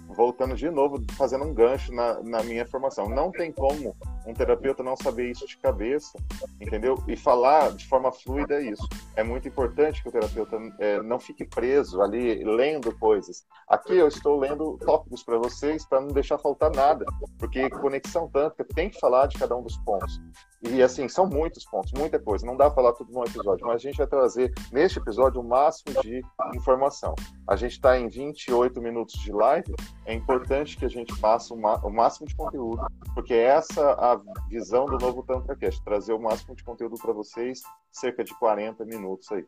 [0.08, 3.96] voltando de novo, fazendo um gancho na, na minha formação, não tem como
[4.28, 6.18] um terapeuta não saber isso de cabeça,
[6.60, 7.02] entendeu?
[7.08, 8.86] E falar de forma fluida é isso.
[9.16, 13.46] É muito importante que o terapeuta é, não fique preso ali lendo coisas.
[13.66, 17.06] Aqui eu estou lendo tópicos para vocês para não deixar faltar nada,
[17.38, 20.20] porque conexão tântrica tem que falar de cada um dos pontos.
[20.60, 22.44] E assim, são muitos pontos, muita coisa.
[22.44, 25.44] Não dá para falar tudo num episódio, mas a gente vai trazer neste episódio o
[25.44, 26.20] máximo de
[26.54, 27.14] informação.
[27.48, 31.90] A gente está em 28 minutos de live, é importante que a gente faça o
[31.90, 36.64] máximo de conteúdo, porque essa é a visão do novo TantraCast, trazer o máximo de
[36.64, 39.44] conteúdo para vocês, cerca de 40 minutos aí.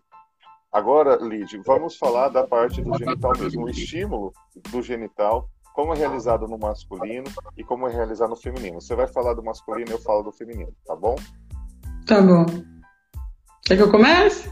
[0.73, 4.33] Agora, Lid, vamos falar da parte do genital mesmo, o estímulo
[4.71, 7.25] do genital como é realizado no masculino
[7.57, 8.81] e como é realizado no feminino.
[8.81, 11.17] Você vai falar do masculino e eu falo do feminino, tá bom?
[12.07, 12.45] Tá bom.
[13.65, 14.51] Quer que eu comece?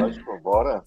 [0.00, 0.82] Lógico, bora.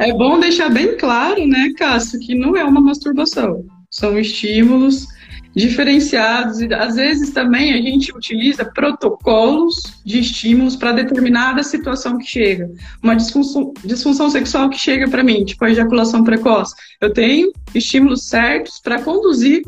[0.00, 3.64] É bom deixar bem claro, né, Cássio, que não é uma masturbação.
[3.90, 5.06] São estímulos
[5.54, 12.26] diferenciados e às vezes também a gente utiliza protocolos de estímulos para determinada situação que
[12.26, 12.70] chega.
[13.02, 16.74] Uma disfunção, disfunção sexual que chega para mim, tipo a ejaculação precoce.
[17.00, 19.62] Eu tenho estímulos certos para conduzir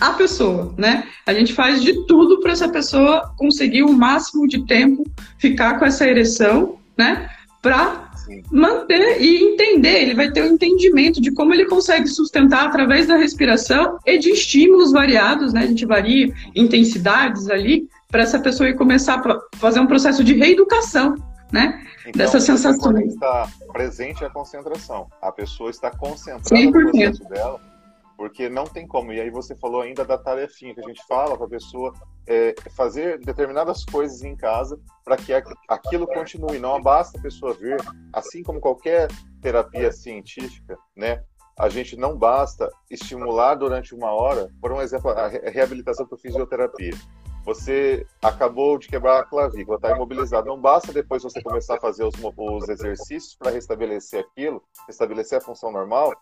[0.00, 1.04] a pessoa, né?
[1.26, 5.04] A gente faz de tudo para essa pessoa conseguir o máximo de tempo
[5.38, 7.28] ficar com essa ereção, né?
[7.60, 8.09] Para
[8.50, 13.06] manter e entender, ele vai ter o um entendimento de como ele consegue sustentar através
[13.06, 15.62] da respiração e de estímulos variados, né?
[15.62, 20.34] A gente varia intensidades ali para essa pessoa ir começar a fazer um processo de
[20.34, 21.14] reeducação,
[21.52, 21.80] né?
[22.00, 22.98] Então, Dessa sensação.
[22.98, 25.06] Está presente a concentração.
[25.20, 27.69] A pessoa está concentrada no processo dela
[28.20, 29.14] porque não tem como.
[29.14, 31.90] E aí você falou ainda da tarefinha que a gente fala para a pessoa
[32.26, 35.32] é, fazer determinadas coisas em casa para que
[35.66, 36.58] aquilo continue.
[36.58, 37.80] Não basta a pessoa ver,
[38.12, 39.08] assim como qualquer
[39.40, 41.24] terapia científica, né?
[41.58, 46.92] A gente não basta estimular durante uma hora, por um exemplo, a reabilitação por fisioterapia.
[47.46, 50.46] Você acabou de quebrar a clavícula, está imobilizado.
[50.46, 55.40] Não basta depois você começar a fazer os, os exercícios para restabelecer aquilo, restabelecer a
[55.40, 56.12] função normal,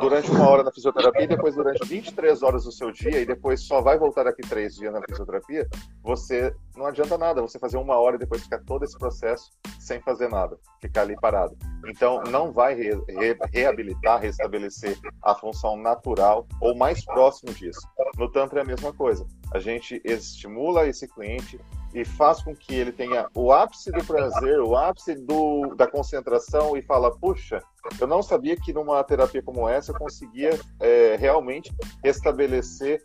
[0.00, 3.80] durante uma hora na fisioterapia depois durante 23 horas do seu dia e depois só
[3.80, 5.68] vai voltar daqui três dias na fisioterapia,
[6.02, 9.50] você não adianta nada você fazer uma hora e depois ficar todo esse processo
[9.80, 11.56] sem fazer nada, ficar ali parado.
[11.86, 17.80] Então, não vai re, re, reabilitar, restabelecer a função natural ou mais próximo disso.
[18.18, 19.26] No Tantra é a mesma coisa.
[19.54, 21.60] A gente estimula esse cliente
[21.94, 26.76] e faz com que ele tenha o ápice do prazer, o ápice do, da concentração
[26.76, 27.62] e fala, puxa,
[28.00, 31.72] eu não sabia que numa terapia como essa eu conseguia é, realmente
[32.04, 33.00] restabelecer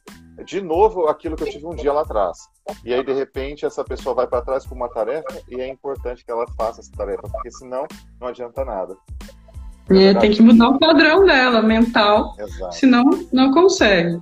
[0.46, 2.38] de novo aquilo que eu tive um dia lá atrás.
[2.84, 6.26] E aí, de repente, essa pessoa vai para trás com uma tarefa e é importante
[6.26, 7.86] que ela faça essa tarefa, porque senão
[8.20, 8.96] não adianta nada.
[9.90, 12.76] É, tem que mudar o padrão dela, mental, Exato.
[12.76, 14.20] senão não consegue.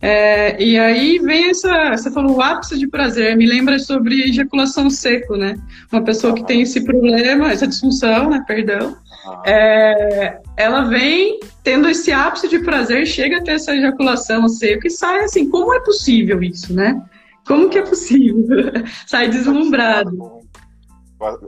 [0.00, 4.90] É, e aí vem essa, você falou o ápice de prazer, me lembra sobre ejaculação
[4.90, 5.56] seco, né?
[5.90, 8.44] Uma pessoa que tem esse problema, essa disfunção, né?
[8.46, 8.96] Perdão.
[9.44, 14.90] É, ela vem tendo esse ápice de prazer, chega a ter essa ejaculação seco e
[14.90, 17.02] sai assim, como é possível isso, né?
[17.46, 18.72] Como que é possível?
[19.06, 20.36] sai deslumbrado.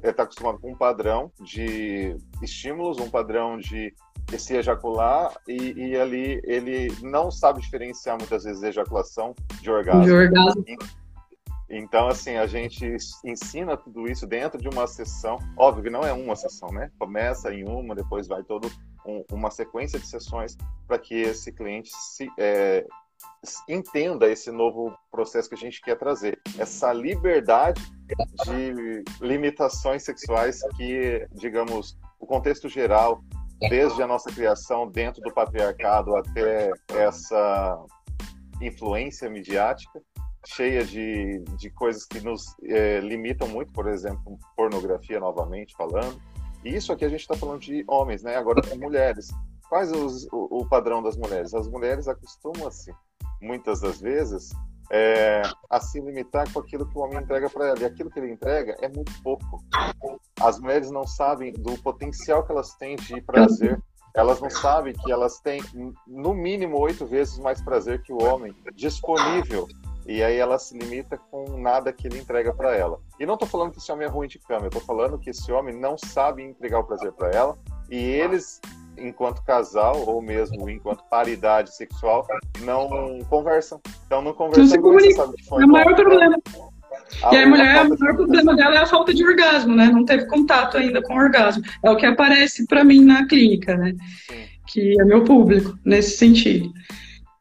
[0.02, 3.92] Está acostumado com um padrão de estímulos, um padrão de
[4.33, 10.05] esse ejacular e, e, ali ele não sabe diferenciar muitas vezes ejaculação de orgasmo.
[10.05, 10.64] De orgasmo.
[11.71, 15.38] Então, assim, a gente ensina tudo isso dentro de uma sessão.
[15.57, 16.91] Óbvio que não é uma sessão, né?
[16.99, 18.71] Começa em uma, depois vai todo
[19.05, 22.87] um, uma sequência de sessões para que esse cliente se, é,
[23.69, 26.41] entenda esse novo processo que a gente quer trazer.
[26.59, 27.83] Essa liberdade
[28.45, 33.23] de limitações sexuais que, digamos, o contexto geral
[33.61, 37.85] desde a nossa criação dentro do patriarcado até essa
[38.61, 40.01] influência midiática,
[40.47, 46.21] cheia de, de coisas que nos é, limitam muito, por exemplo, pornografia, novamente falando.
[46.64, 48.37] E isso aqui a gente está falando de homens, né?
[48.37, 49.29] Agora com mulheres.
[49.68, 51.55] Quais os, o, o padrão das mulheres?
[51.55, 52.92] As mulheres acostumam-se,
[53.40, 54.51] muitas das vezes,
[54.90, 57.79] é, a se limitar com aquilo que o homem entrega para ela.
[57.81, 59.62] E aquilo que ele entrega é muito pouco.
[60.40, 63.81] As mulheres não sabem do potencial que elas têm de prazer.
[64.14, 65.62] Elas não sabem que elas têm,
[66.07, 69.68] no mínimo, oito vezes mais prazer que o homem disponível.
[70.07, 72.98] E aí ela se limita com nada que ele entrega para ela.
[73.20, 75.31] E não estou falando que esse homem é ruim de cama, eu estou falando que
[75.31, 77.59] esse homem não sabe entregar o prazer para ela.
[77.90, 78.61] E eles
[78.96, 82.27] enquanto casal ou mesmo enquanto paridade sexual
[82.61, 83.81] não conversam.
[84.07, 84.64] Então não conversam.
[84.64, 85.22] Não se comunica.
[85.61, 86.37] É o maior problema.
[87.33, 89.87] E a mulher, o maior problema dela é a falta de orgasmo, né?
[89.87, 91.62] Não teve contato ainda com o orgasmo.
[91.85, 93.94] É o que aparece para mim na clínica, né?
[94.31, 94.37] Sim.
[94.66, 96.72] Que é meu público nesse sentido.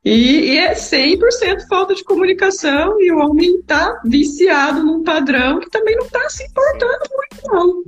[0.04, 5.70] E, e é 100% falta de comunicação e o homem está viciado num padrão que
[5.70, 7.84] também não está se importando muito, não.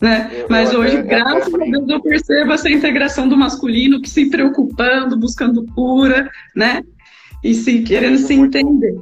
[0.00, 0.30] Né?
[0.32, 4.30] Eu, Mas eu hoje, graças a Deus, eu percebo essa integração do masculino que se
[4.30, 6.82] preocupando, buscando cura, né?
[7.42, 8.94] E se querendo se entender.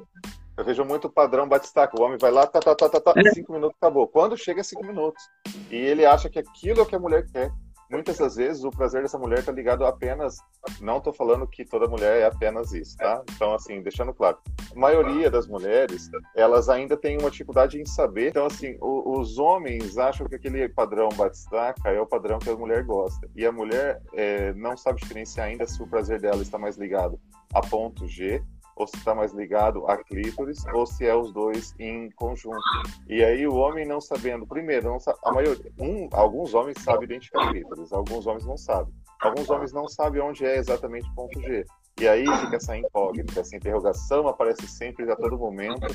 [0.57, 2.01] Eu vejo muito padrão batistaca.
[2.01, 3.31] O homem vai lá, tá, tá, tá, tá, tá, é.
[3.31, 4.09] cinco minutos, acabou.
[4.09, 5.23] Quando chega cinco minutos.
[5.71, 7.53] E ele acha que aquilo é o que a mulher quer
[7.91, 10.37] muitas das vezes o prazer dessa mulher está ligado apenas.
[10.81, 13.23] Não estou falando que toda mulher é apenas isso, tá?
[13.35, 14.39] Então, assim, deixando claro.
[14.75, 18.31] A maioria das mulheres, elas ainda têm uma dificuldade em saber.
[18.31, 22.57] Então, assim, o, os homens acham que aquele padrão batistaca é o padrão que a
[22.57, 23.29] mulher gosta.
[23.35, 27.19] E a mulher é, não sabe diferenciar ainda se o prazer dela está mais ligado
[27.55, 28.43] a ponto G
[28.77, 32.61] ou se está mais ligado a clítoris, ou se é os dois em conjunto.
[33.09, 37.05] E aí o homem não sabendo, primeiro, não sabe, a maioria, um, alguns homens sabem
[37.05, 38.93] identificar clítoris, alguns homens não sabem.
[39.21, 41.65] Alguns homens não sabem onde é exatamente o ponto G.
[41.99, 45.87] E aí fica essa incógnita, essa interrogação aparece sempre a todo momento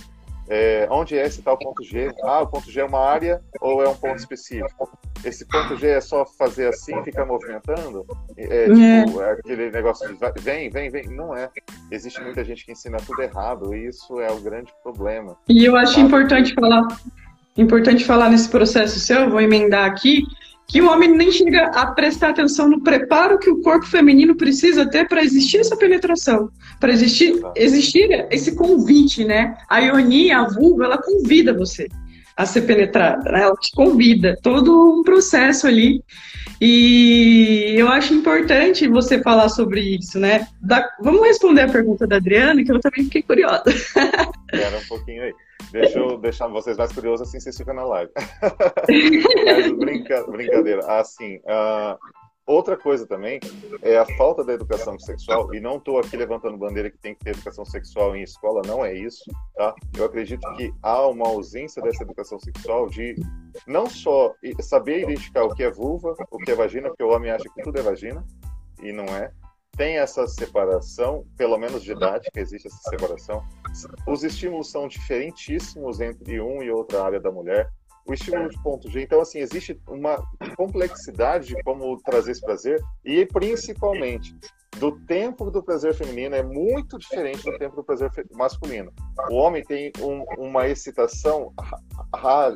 [0.53, 2.13] é, onde é esse tal ponto G?
[2.23, 4.91] Ah, o ponto G é uma área ou é um ponto específico?
[5.23, 8.05] Esse ponto G é só fazer assim, ficar movimentando?
[8.35, 9.05] É, é.
[9.05, 11.07] tipo, é aquele negócio de vem, vem, vem.
[11.07, 11.49] Não é.
[11.89, 15.37] Existe muita gente que ensina tudo errado e isso é o grande problema.
[15.47, 16.85] E eu acho importante falar,
[17.55, 20.23] importante falar nesse processo seu, vou emendar aqui,
[20.71, 24.89] que o homem nem chega a prestar atenção no preparo que o corpo feminino precisa
[24.89, 29.57] ter para existir essa penetração, para existir, existir esse convite, né?
[29.69, 31.89] A ionia, a vulva, ela convida você
[32.37, 33.41] a ser penetrada, né?
[33.41, 36.01] ela te convida, todo um processo ali.
[36.59, 40.47] E eu acho importante você falar sobre isso, né?
[40.61, 40.87] Da...
[41.01, 43.63] Vamos responder a pergunta da Adriana, que eu também fiquei curiosa.
[43.67, 45.33] Espera um pouquinho aí.
[45.71, 48.11] Deixa eu deixar vocês mais curiosos assim vocês ficam na live.
[49.45, 50.85] Mas brinca, brincadeira.
[50.99, 51.39] Assim,
[52.45, 53.39] outra coisa também
[53.81, 57.23] é a falta da educação sexual, e não estou aqui levantando bandeira que tem que
[57.23, 59.23] ter educação sexual em escola, não é isso,
[59.55, 59.73] tá?
[59.97, 63.15] Eu acredito que há uma ausência dessa educação sexual de
[63.67, 67.31] não só saber identificar o que é vulva, o que é vagina, porque o homem
[67.31, 68.25] acha que tudo é vagina,
[68.81, 69.31] e não é,
[69.77, 73.43] tem essa separação, pelo menos didática, existe essa separação.
[74.07, 77.69] Os estímulos são diferentíssimos entre um e outra área da mulher.
[78.05, 80.21] O estímulo de ponto G, então, assim, existe uma
[80.57, 84.35] complexidade de como trazer esse prazer e, principalmente,
[84.77, 88.91] do tempo do prazer feminino é muito diferente do tempo do prazer masculino.
[89.29, 91.53] O homem tem um, uma excitação
[92.15, 92.53] ra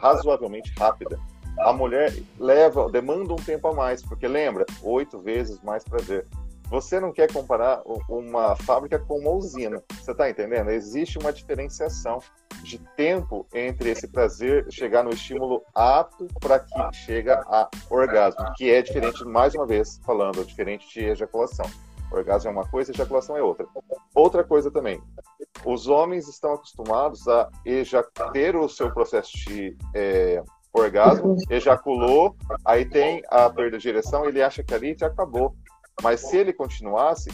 [0.00, 1.18] razoavelmente rápida.
[1.60, 6.26] A mulher leva, demanda um tempo a mais, porque lembra, oito vezes mais prazer.
[6.68, 9.82] Você não quer comparar uma fábrica com uma usina.
[9.92, 10.70] Você está entendendo?
[10.70, 12.18] Existe uma diferenciação
[12.62, 18.70] de tempo entre esse prazer chegar no estímulo apto para que chega a orgasmo, que
[18.70, 21.66] é diferente, mais uma vez falando, diferente de ejaculação.
[22.10, 23.66] Orgasmo é uma coisa, ejaculação é outra.
[24.14, 25.02] Outra coisa também,
[25.64, 27.48] os homens estão acostumados a
[28.32, 34.42] ter o seu processo de é, orgasmo, ejaculou, aí tem a perda de direção, ele
[34.42, 35.54] acha que ali já acabou.
[36.00, 37.30] Mas se ele continuasse,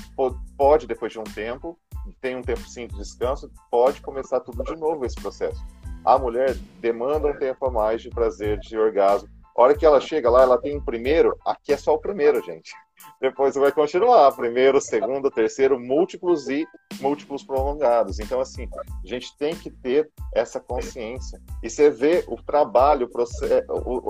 [0.56, 1.78] pode, depois de um tempo,
[2.20, 5.62] tem um tempo sim de descanso, pode começar tudo de novo esse processo.
[6.04, 9.28] A mulher demanda um tempo a mais de prazer, de orgasmo.
[9.56, 12.42] A hora que ela chega lá, ela tem um primeiro, aqui é só o primeiro,
[12.44, 12.72] gente
[13.20, 16.66] depois vai continuar, primeiro, segundo, terceiro, múltiplos e
[17.00, 18.18] múltiplos prolongados.
[18.18, 21.40] Então, assim, a gente tem que ter essa consciência.
[21.62, 23.08] E você vê o trabalho,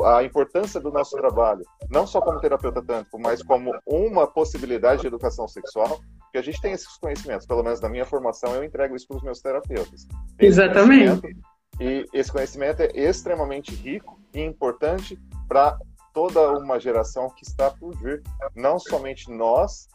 [0.05, 5.07] a importância do nosso trabalho, não só como terapeuta tântrico, mas como uma possibilidade de
[5.07, 8.94] educação sexual, que a gente tem esses conhecimentos, pelo menos na minha formação, eu entrego
[8.94, 10.07] isso para os meus terapeutas.
[10.38, 11.35] Exatamente.
[11.81, 15.79] E esse conhecimento é extremamente rico e importante para
[16.18, 18.20] toda uma geração que está por vir.
[18.57, 19.87] Não somente nós,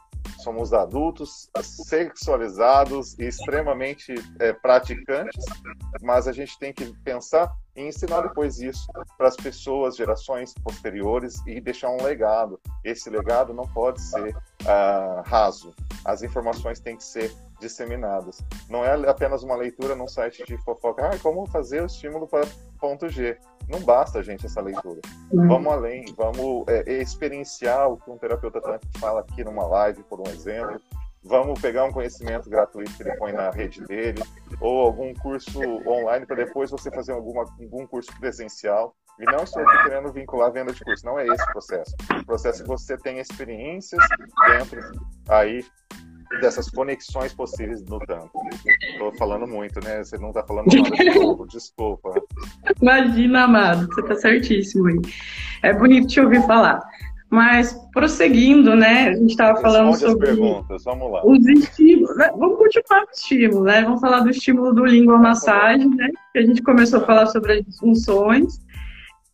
[0.42, 5.44] somos adultos sexualizados e extremamente é, praticantes,
[6.02, 11.46] mas a gente tem que pensar e ensinar depois isso para as pessoas, gerações posteriores
[11.46, 12.58] e deixar um legado.
[12.86, 15.76] Esse legado não pode ser uh, raso.
[16.06, 18.44] As informações têm que ser disseminadas.
[18.70, 21.08] Não é apenas uma leitura num site de fofoca.
[21.08, 22.46] Ah, como fazer o estímulo para
[22.80, 23.38] ponto G?
[23.70, 25.00] Não basta, gente, essa leitura.
[25.32, 25.48] Uhum.
[25.48, 28.62] Vamos além, vamos é, experienciar o que um terapeuta
[29.00, 30.80] fala aqui numa live, por um exemplo.
[31.24, 34.22] Vamos pegar um conhecimento gratuito que ele põe na rede dele,
[34.60, 38.94] ou algum curso online para depois você fazer alguma, algum curso presencial.
[39.20, 41.96] E não estou aqui querendo vincular a venda de curso, não é esse o processo.
[42.20, 44.04] O processo é que você tem experiências
[44.48, 44.82] dentro
[45.30, 45.64] aí
[46.40, 48.32] dessas conexões possíveis no tanto.
[48.92, 50.04] Estou falando muito, né?
[50.04, 52.14] Você não está falando nada de novo, desculpa.
[52.82, 55.00] Imagina, amado, você está certíssimo aí.
[55.62, 56.82] É bonito te ouvir falar.
[57.30, 59.10] Mas prosseguindo, né?
[59.10, 61.26] A gente estava falando sobre as perguntas, vamos lá.
[61.26, 62.16] Os estímulos.
[62.16, 62.30] Né?
[62.38, 63.82] Vamos continuar com o estímulo, né?
[63.82, 66.10] Vamos falar do estímulo do língua massagem, né?
[66.32, 68.60] Que a gente começou a falar sobre as funções.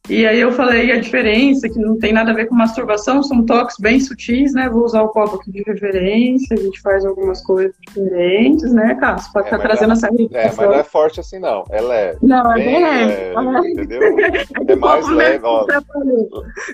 [0.07, 3.45] E aí eu falei a diferença, que não tem nada a ver com masturbação, são
[3.45, 4.67] toques bem sutis, né?
[4.69, 9.31] Vou usar o copo aqui de referência, a gente faz algumas coisas diferentes, né, Cássio?
[9.31, 11.63] Pode é, estar trazendo essa É, mas não é forte assim, não.
[11.69, 12.17] É leve.
[12.23, 13.35] Não, é bem, leve.
[13.35, 13.69] leve.
[13.71, 13.99] Entendeu?
[14.69, 15.65] É mais leve, ó.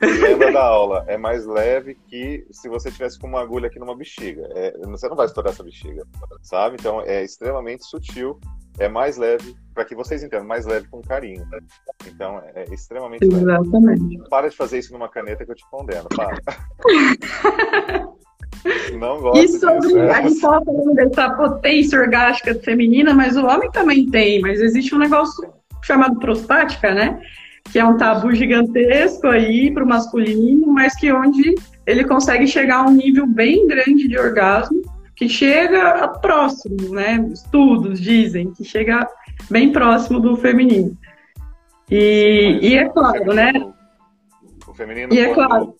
[0.02, 3.96] Lembra da aula, é mais leve que se você tivesse com uma agulha aqui numa
[3.96, 4.48] bexiga.
[4.54, 6.06] É, você não vai estourar essa bexiga,
[6.42, 6.78] sabe?
[6.80, 8.40] Então é extremamente sutil
[8.80, 11.46] é mais leve, para que vocês entendam, mais leve com carinho.
[12.08, 14.02] Então, é extremamente Exatamente.
[14.02, 14.30] leve.
[14.30, 16.38] Para de fazer isso numa caneta que eu te condeno, para.
[18.98, 20.12] Não gosto e sobre, disso, é.
[20.12, 24.40] A gente estava falando dessa potência orgástica feminina, mas o homem também tem.
[24.40, 25.54] Mas existe um negócio
[25.84, 27.22] chamado prostática, né?
[27.72, 31.54] Que é um tabu gigantesco aí para o masculino, mas que onde
[31.86, 34.82] ele consegue chegar a um nível bem grande de orgasmo
[35.16, 37.28] que chega próximo, né?
[37.32, 39.08] Estudos dizem que chega
[39.50, 40.98] bem próximo do feminino.
[41.90, 43.52] E, e é claro, né?
[44.68, 45.76] O feminino e é claro.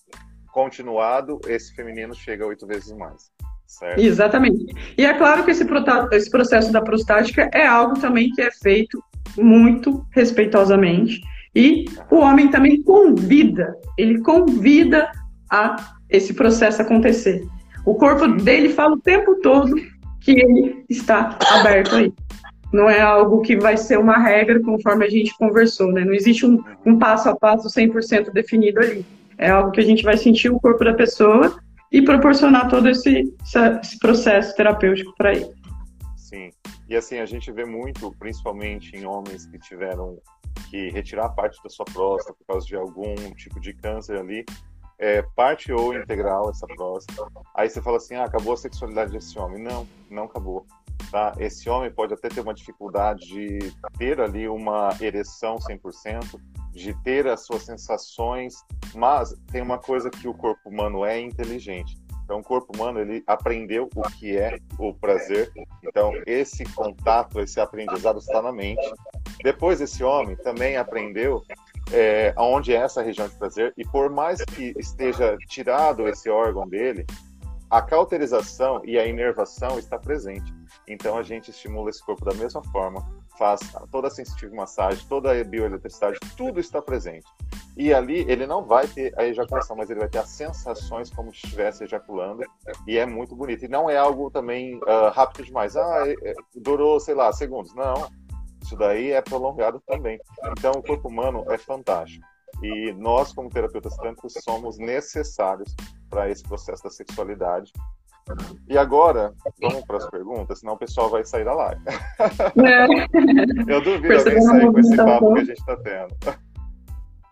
[0.52, 3.30] continuado, esse feminino chega oito vezes mais.
[3.66, 4.00] Certo?
[4.00, 4.66] Exatamente.
[4.96, 5.66] E é claro que esse,
[6.12, 9.02] esse processo da prostática é algo também que é feito
[9.36, 11.20] muito respeitosamente.
[11.54, 15.10] E o homem também convida, ele convida
[15.50, 15.76] a
[16.08, 17.44] esse processo acontecer.
[17.84, 19.74] O corpo dele fala o tempo todo
[20.20, 22.12] que ele está aberto aí.
[22.76, 26.04] Não é algo que vai ser uma regra conforme a gente conversou, né?
[26.04, 29.02] Não existe um, um passo a passo 100% definido ali.
[29.38, 31.58] É algo que a gente vai sentir o corpo da pessoa
[31.90, 33.34] e proporcionar todo esse,
[33.82, 35.50] esse processo terapêutico para ele.
[36.18, 36.50] Sim.
[36.86, 40.18] E assim, a gente vê muito, principalmente em homens que tiveram
[40.68, 44.44] que retirar parte da sua próstata por causa de algum tipo de câncer ali,
[44.98, 47.26] é, parte ou integral essa próstata.
[47.54, 49.62] Aí você fala assim, ah, acabou a sexualidade desse homem.
[49.62, 50.66] Não, não acabou.
[51.10, 51.32] Tá?
[51.38, 56.40] Esse homem pode até ter uma dificuldade de ter ali uma ereção 100%,
[56.72, 58.54] de ter as suas sensações,
[58.94, 61.96] mas tem uma coisa que o corpo humano é inteligente.
[62.24, 65.52] Então, o corpo humano ele aprendeu o que é o prazer.
[65.84, 68.82] Então, esse contato, esse aprendizado está na mente.
[69.44, 71.40] Depois, esse homem também aprendeu
[71.92, 76.68] é, onde é essa região de prazer, e por mais que esteja tirado esse órgão
[76.68, 77.06] dele,
[77.70, 80.52] a cauterização e a inervação está presente.
[80.88, 83.04] Então a gente estimula esse corpo da mesma forma,
[83.36, 83.60] faz
[83.90, 87.26] toda a sensitive massagem, toda a bioeletricidade, tudo está presente.
[87.76, 91.34] E ali ele não vai ter a ejaculação, mas ele vai ter as sensações como
[91.34, 92.42] se estivesse ejaculando,
[92.86, 93.64] e é muito bonito.
[93.64, 95.76] E não é algo também uh, rápido demais.
[95.76, 97.74] Ah, é, é, durou, sei lá, segundos.
[97.74, 98.08] Não,
[98.62, 100.18] isso daí é prolongado também.
[100.58, 102.24] Então, o corpo humano é fantástico.
[102.62, 105.74] E nós, como terapeutas tântricos, somos necessários
[106.08, 107.72] para esse processo da sexualidade.
[108.68, 111.80] E agora, vamos para as perguntas, senão o pessoal vai sair da live.
[112.64, 113.72] É.
[113.72, 116.16] Eu duvido alguém sair com esse papo que a gente está tendo.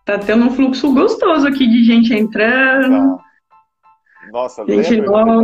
[0.05, 3.17] Tá tendo um fluxo gostoso aqui de gente entrando.
[3.17, 3.23] Tá.
[4.31, 5.41] Nossa, gente nova.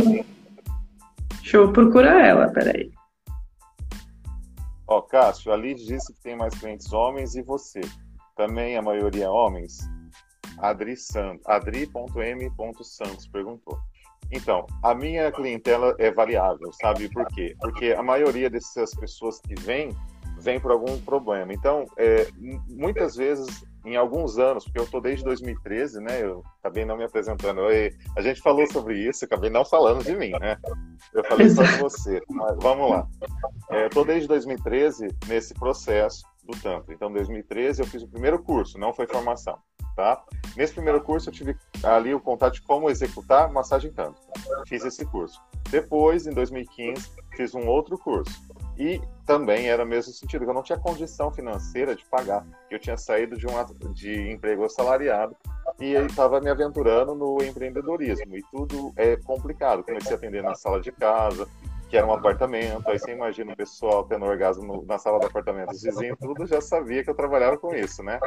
[1.40, 2.90] Deixa eu procurar ela, peraí.
[4.86, 7.80] Ó, Cássio, a Liz disse que tem mais clientes homens e você?
[8.36, 9.78] Também a maioria homens?
[10.58, 13.78] Adri Santos, Adri.m.santos perguntou.
[14.32, 17.54] Então, a minha clientela é variável, sabe por quê?
[17.60, 19.90] Porque a maioria dessas pessoas que vêm,
[20.38, 21.52] vem por algum problema.
[21.52, 22.26] Então, é,
[22.66, 26.22] muitas vezes em alguns anos, porque eu estou desde 2013, né?
[26.22, 27.60] Eu acabei não me apresentando.
[27.60, 30.56] Eu, a gente falou sobre isso, acabei não falando de mim, né?
[31.12, 32.22] Eu falei só de você.
[32.30, 33.06] Mas vamos lá.
[33.70, 36.94] É, eu estou desde 2013 nesse processo do Tantra.
[36.94, 39.58] Então, em 2013 eu fiz o primeiro curso, não foi formação,
[39.94, 40.22] tá?
[40.56, 44.20] Nesse primeiro curso eu tive ali o contato de como executar massagem Tantra.
[44.66, 45.40] Fiz esse curso.
[45.70, 48.42] Depois, em 2015, fiz um outro curso.
[48.76, 52.46] E também era o mesmo sentido, eu não tinha condição financeira de pagar.
[52.70, 55.36] Eu tinha saído de um de emprego assalariado
[55.80, 58.36] e estava me aventurando no empreendedorismo.
[58.36, 59.84] E tudo é complicado.
[59.84, 61.46] Comecei a atender na sala de casa,
[61.92, 62.88] que era um apartamento.
[62.88, 65.72] Aí você imagina o pessoal tendo orgasmo na sala do apartamento.
[65.72, 68.18] Os vizinhos tudo já sabia que eu trabalhava com isso, né?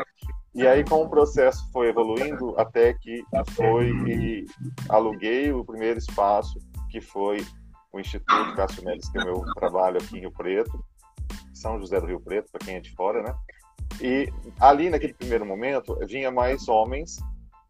[0.54, 3.24] E aí, como o processo foi evoluindo, até que
[3.56, 4.46] foi e
[4.88, 6.60] aluguei o primeiro espaço,
[6.92, 7.44] que foi
[7.92, 10.86] o Instituto Cássio Mendes, que é o meu trabalho aqui em Rio Preto,
[11.52, 13.36] São José do Rio Preto, para quem é de fora, né?
[14.00, 17.18] E ali, naquele primeiro momento, vinha mais homens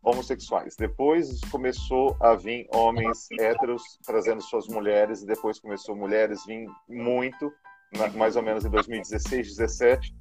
[0.06, 0.76] homossexuais.
[0.78, 7.52] Depois começou a vir homens héteros trazendo suas mulheres, e depois começou mulheres vir muito,
[8.16, 10.16] mais ou menos em 2016, 2017.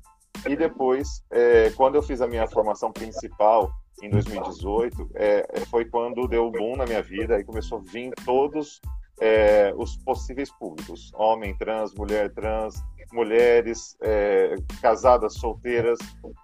[0.48, 3.70] E depois, é, quando eu fiz a minha formação principal
[4.02, 8.12] em 2018, é, é, foi quando deu boom na minha vida e começou a vir
[8.24, 8.80] todos
[9.20, 12.82] é, os possíveis públicos: homem trans, mulher trans,
[13.12, 15.98] mulheres é, casadas, solteiras,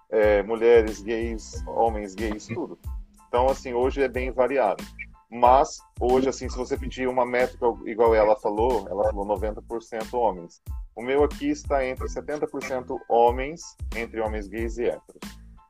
[0.09, 2.79] é, mulheres gays, homens gays, tudo.
[3.31, 4.83] Então, assim, hoje é bem variado.
[5.29, 10.61] Mas, hoje, assim, se você pedir uma métrica igual ela falou, ela falou 90% homens.
[10.93, 13.61] O meu aqui está entre 70% homens,
[13.95, 15.21] entre homens gays e héteros.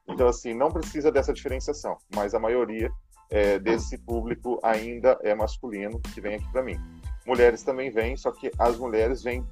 [0.10, 2.90] Então, assim, não precisa dessa diferenciação, mas a maioria
[3.30, 6.80] é, desse público ainda é masculino que vem aqui para mim.
[7.28, 9.46] Mulheres também vêm, só que as mulheres vêm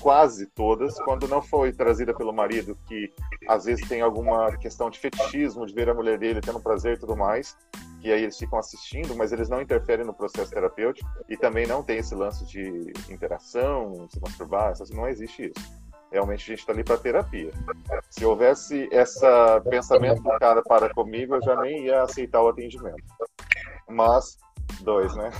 [0.00, 3.12] quase todas, quando não foi trazida pelo marido, que
[3.48, 7.00] às vezes tem alguma questão de fetichismo, de ver a mulher dele tendo prazer e
[7.00, 7.56] tudo mais,
[8.00, 11.82] que aí eles ficam assistindo, mas eles não interferem no processo terapêutico, e também não
[11.82, 15.86] tem esse lance de interação, se masturbar, não existe isso.
[16.12, 17.50] Realmente a gente está ali para terapia.
[18.08, 19.26] Se houvesse esse
[19.68, 23.02] pensamento do cara para comigo, eu já nem ia aceitar o atendimento.
[23.88, 24.38] Mas,
[24.82, 25.30] dois, né?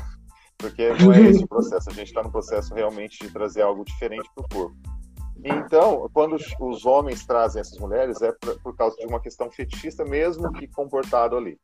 [0.58, 1.90] Porque não é esse o processo.
[1.90, 4.76] A gente está no processo realmente de trazer algo diferente para o corpo.
[5.44, 8.32] Então, quando os homens trazem essas mulheres, é
[8.62, 11.58] por causa de uma questão fetichista, mesmo que comportado ali.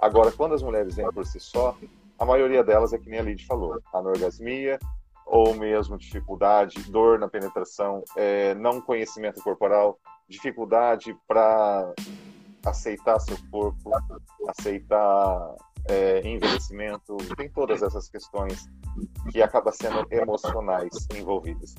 [0.00, 1.76] Agora, quando as mulheres vêm por si só,
[2.18, 4.78] a maioria delas é que nem a Lid falou: anorgasmia,
[5.26, 11.92] ou mesmo dificuldade, dor na penetração, é, não conhecimento corporal, dificuldade para
[12.64, 13.90] aceitar seu corpo,
[14.48, 15.54] aceitar
[15.88, 18.68] é, envelhecimento, tem todas essas questões
[19.30, 21.74] que acabam sendo emocionais envolvidas.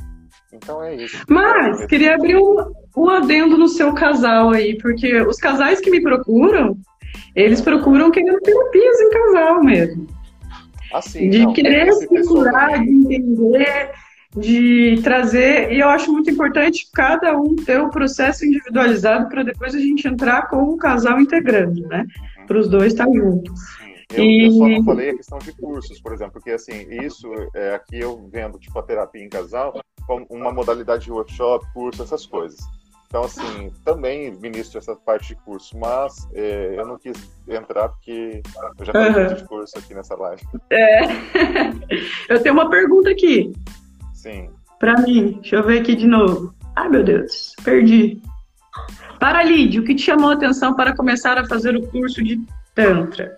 [0.53, 1.23] Então é isso.
[1.27, 6.01] Mas queria abrir um, um adendo no seu casal aí, porque os casais que me
[6.01, 6.77] procuram,
[7.35, 10.07] eles procuram querendo terapias em casal mesmo.
[10.93, 13.91] Assim, de não, querer se curar, de entender,
[14.37, 15.71] de trazer.
[15.73, 19.79] E eu acho muito importante cada um ter o um processo individualizado para depois a
[19.79, 22.05] gente entrar com o casal integrando, né?
[22.39, 22.45] Uhum.
[22.45, 23.59] Para os dois estar juntos.
[24.13, 24.45] Eu, e...
[24.45, 27.99] eu, só não falei a questão de cursos, por exemplo, porque assim, isso é, aqui
[27.99, 32.59] eu vendo tipo a terapia em casal como uma modalidade de workshop, curso, essas coisas.
[33.07, 38.41] Então, assim, também ministro essa parte de curso, mas é, eu não quis entrar porque
[38.79, 39.33] eu já falei uhum.
[39.33, 40.41] de curso aqui nessa live.
[40.69, 41.03] É.
[42.29, 43.53] eu tenho uma pergunta aqui.
[44.13, 44.49] Sim.
[44.77, 46.53] Para mim, deixa eu ver aqui de novo.
[46.75, 48.21] Ai, meu Deus, perdi.
[49.19, 52.41] Para Lídia, o que te chamou a atenção para começar a fazer o curso de
[52.75, 53.37] Tantra?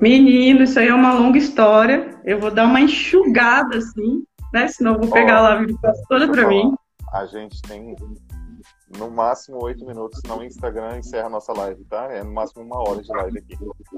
[0.00, 2.10] Menino, isso aí é uma longa história.
[2.24, 4.22] Eu vou dar uma enxugada assim,
[4.52, 4.68] né?
[4.68, 6.72] Senão eu vou pegar oh, lá a vida toda para mim.
[7.12, 7.96] A gente tem
[8.96, 12.08] no máximo oito minutos, senão o Instagram encerra a nossa live, tá?
[12.10, 13.56] É no máximo uma hora de live aqui.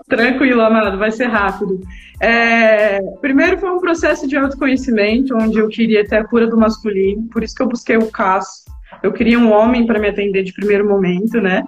[0.08, 1.80] Tranquilo, amado, vai ser rápido.
[2.20, 3.00] É...
[3.20, 7.42] Primeiro foi um processo de autoconhecimento, onde eu queria ter a cura do masculino, por
[7.42, 8.64] isso que eu busquei o Caso.
[9.02, 11.62] Eu queria um homem para me atender de primeiro momento, né?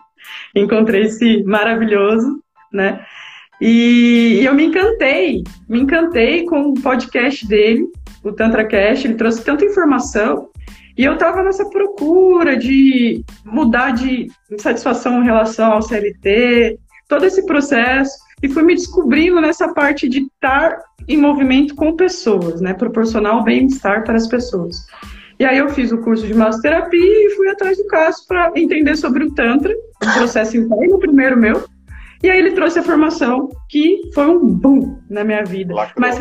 [0.55, 3.05] Encontrei esse maravilhoso, né?
[3.65, 7.87] E, eu me encantei, me encantei com o podcast dele,
[8.25, 10.49] o Tantra Cast, ele trouxe tanta informação
[10.99, 14.27] e eu estava nessa procura de mudar de
[14.59, 16.77] satisfação em relação ao CLT,
[17.09, 22.61] todo esse processo, e fui me descobrindo nessa parte de estar em movimento com pessoas,
[22.61, 22.75] né?
[22.75, 24.85] Proporcionar o bem-estar para as pessoas.
[25.39, 28.97] E aí eu fiz o curso de massoterapia e fui atrás do caso para entender
[28.97, 31.63] sobre o Tantra, o processo interno primeiro meu.
[32.23, 35.75] E aí ele trouxe a formação que foi um boom na minha vida.
[35.97, 36.19] Mas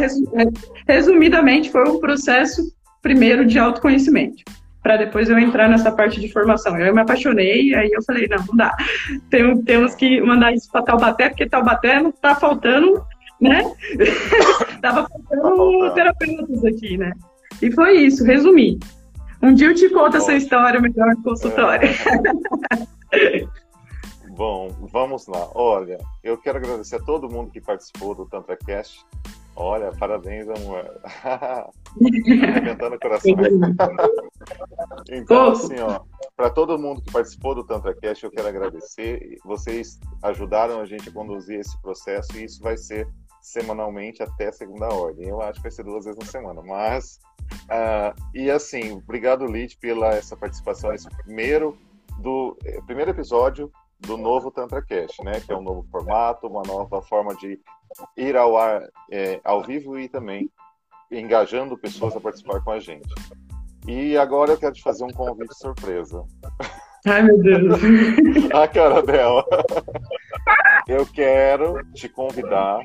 [0.87, 2.61] resumidamente foi um processo
[3.01, 4.43] primeiro de autoconhecimento
[4.81, 6.77] para depois eu entrar nessa parte de formação.
[6.79, 8.75] Eu me apaixonei, aí eu falei, não, não dá.
[9.29, 13.03] Tem, temos que mandar isso para Taubaté, porque Taubaté não está faltando,
[13.39, 13.63] né?
[14.81, 17.11] Tava faltando tá terapeutas aqui, né?
[17.61, 18.79] E foi isso, resumi.
[19.41, 21.87] Um dia eu te conto essa história melhor no consultório.
[23.11, 23.45] É.
[24.41, 25.51] Bom, vamos lá.
[25.53, 29.05] Olha, eu quero agradecer a todo mundo que participou do TantraCast.
[29.55, 30.99] Olha, parabéns, amor.
[32.49, 33.35] Arrebentando o coração.
[35.11, 36.01] então, assim, ó,
[36.35, 39.37] para todo mundo que participou do TantraCast, eu quero agradecer.
[39.45, 43.07] Vocês ajudaram a gente a conduzir esse processo e isso vai ser
[43.43, 45.27] semanalmente até segunda ordem.
[45.27, 47.19] Eu acho que vai ser duas vezes na semana, mas
[47.65, 51.77] uh, e assim, obrigado Lid pela essa participação nesse primeiro
[52.17, 53.71] do eh, primeiro episódio
[54.01, 55.39] do novo TantraCast, né?
[55.39, 57.59] Que é um novo formato, uma nova forma de
[58.17, 58.81] ir ao ar
[59.11, 60.49] é, ao vivo e também
[61.11, 63.07] engajando pessoas a participar com a gente.
[63.87, 66.23] E agora eu quero te fazer um convite surpresa.
[67.05, 67.79] Ai, meu Deus.
[68.53, 69.43] a cara dela.
[70.87, 72.79] Eu quero te convidar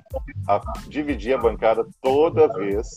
[0.48, 2.96] a dividir a bancada toda vez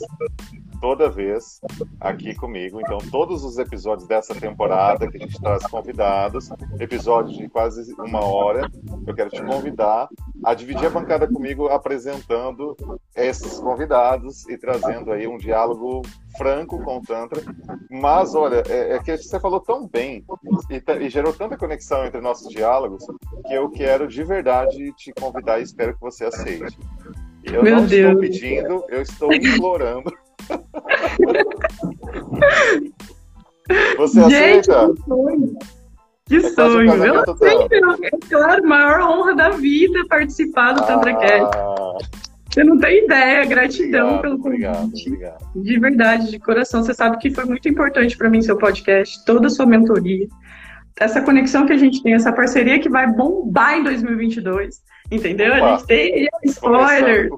[0.79, 1.59] toda vez
[1.99, 2.79] aqui comigo.
[2.81, 6.49] Então, todos os episódios dessa temporada que a gente traz convidados,
[6.79, 8.69] episódios de quase uma hora,
[9.05, 10.07] eu quero te convidar
[10.43, 12.75] a dividir a bancada comigo apresentando
[13.15, 16.01] esses convidados e trazendo aí um diálogo
[16.37, 17.41] franco com o Tantra.
[17.89, 20.23] Mas, olha, é, é que você falou tão bem
[20.69, 23.05] e, e, gerou tanta conexão entre nossos diálogos
[23.45, 26.77] que eu quero de verdade te convidar e espero que você aceite.
[27.43, 28.09] Eu Meu não Deus.
[28.09, 30.11] estou pedindo, eu estou implorando.
[33.97, 34.93] Você Gente, aceita?
[36.25, 37.03] Que sonho!
[37.03, 40.85] Eu aceito, é claro, maior honra da vida participar do ah.
[40.85, 41.57] TantraCast.
[42.49, 44.65] Você não tem ideia, gratidão obrigado, pelo convite.
[44.65, 45.63] Obrigado, obrigado.
[45.63, 46.83] De verdade, de coração.
[46.83, 50.27] Você sabe que foi muito importante para mim seu podcast, toda a sua mentoria.
[50.99, 54.81] Essa conexão que a gente tem, essa parceria que vai bombar em 2022.
[55.11, 55.53] Entendeu?
[55.53, 55.65] Opa.
[55.65, 57.29] A gente tem spoiler.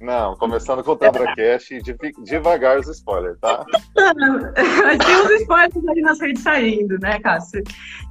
[0.00, 1.82] Não, começando com o TantraCast e
[2.22, 3.64] devagar os spoilers, tá?
[3.94, 7.62] Tem uns spoilers aí nas redes saindo, né, Cássio?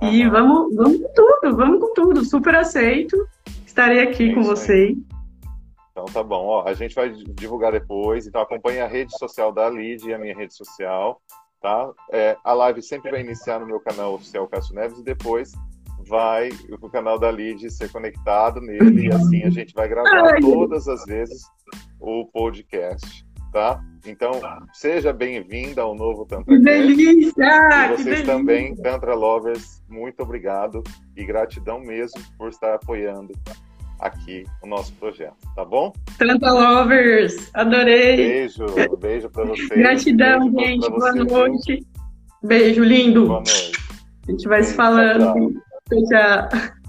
[0.01, 0.31] E uhum.
[0.31, 2.25] vamos, vamos com tudo, vamos com tudo.
[2.25, 3.17] Super aceito.
[3.65, 4.95] Estarei aqui é com vocês.
[5.91, 9.69] Então tá bom, ó, a gente vai divulgar depois, então acompanhe a rede social da
[9.69, 11.21] Lid e a minha rede social,
[11.61, 11.91] tá?
[12.11, 15.51] É, a live sempre vai iniciar no meu canal oficial Cássio Neves e depois
[16.07, 16.49] vai
[16.81, 21.05] o canal da Lid ser conectado nele e assim a gente vai gravar todas as
[21.05, 21.43] vezes
[21.99, 23.83] o podcast, tá?
[24.05, 24.31] Então,
[24.73, 26.53] seja bem-vinda ao novo Tantra.
[26.53, 27.85] Que delícia!
[27.85, 28.25] E vocês delícia.
[28.25, 30.83] também, Tantra Lovers, muito obrigado
[31.15, 33.33] e gratidão mesmo por estar apoiando
[33.99, 35.93] aqui o nosso projeto, tá bom?
[36.17, 38.17] Tantra Lovers, adorei!
[38.17, 38.65] Beijo,
[38.99, 39.69] beijo para vocês.
[39.69, 41.87] Gratidão, beijo gente, boa noite.
[42.43, 43.27] Beijo, lindo.
[43.27, 43.71] Boa noite.
[44.27, 45.53] A gente vai beijo, se falando.
[45.89, 46.49] Tchau.
[46.49, 46.82] tchau.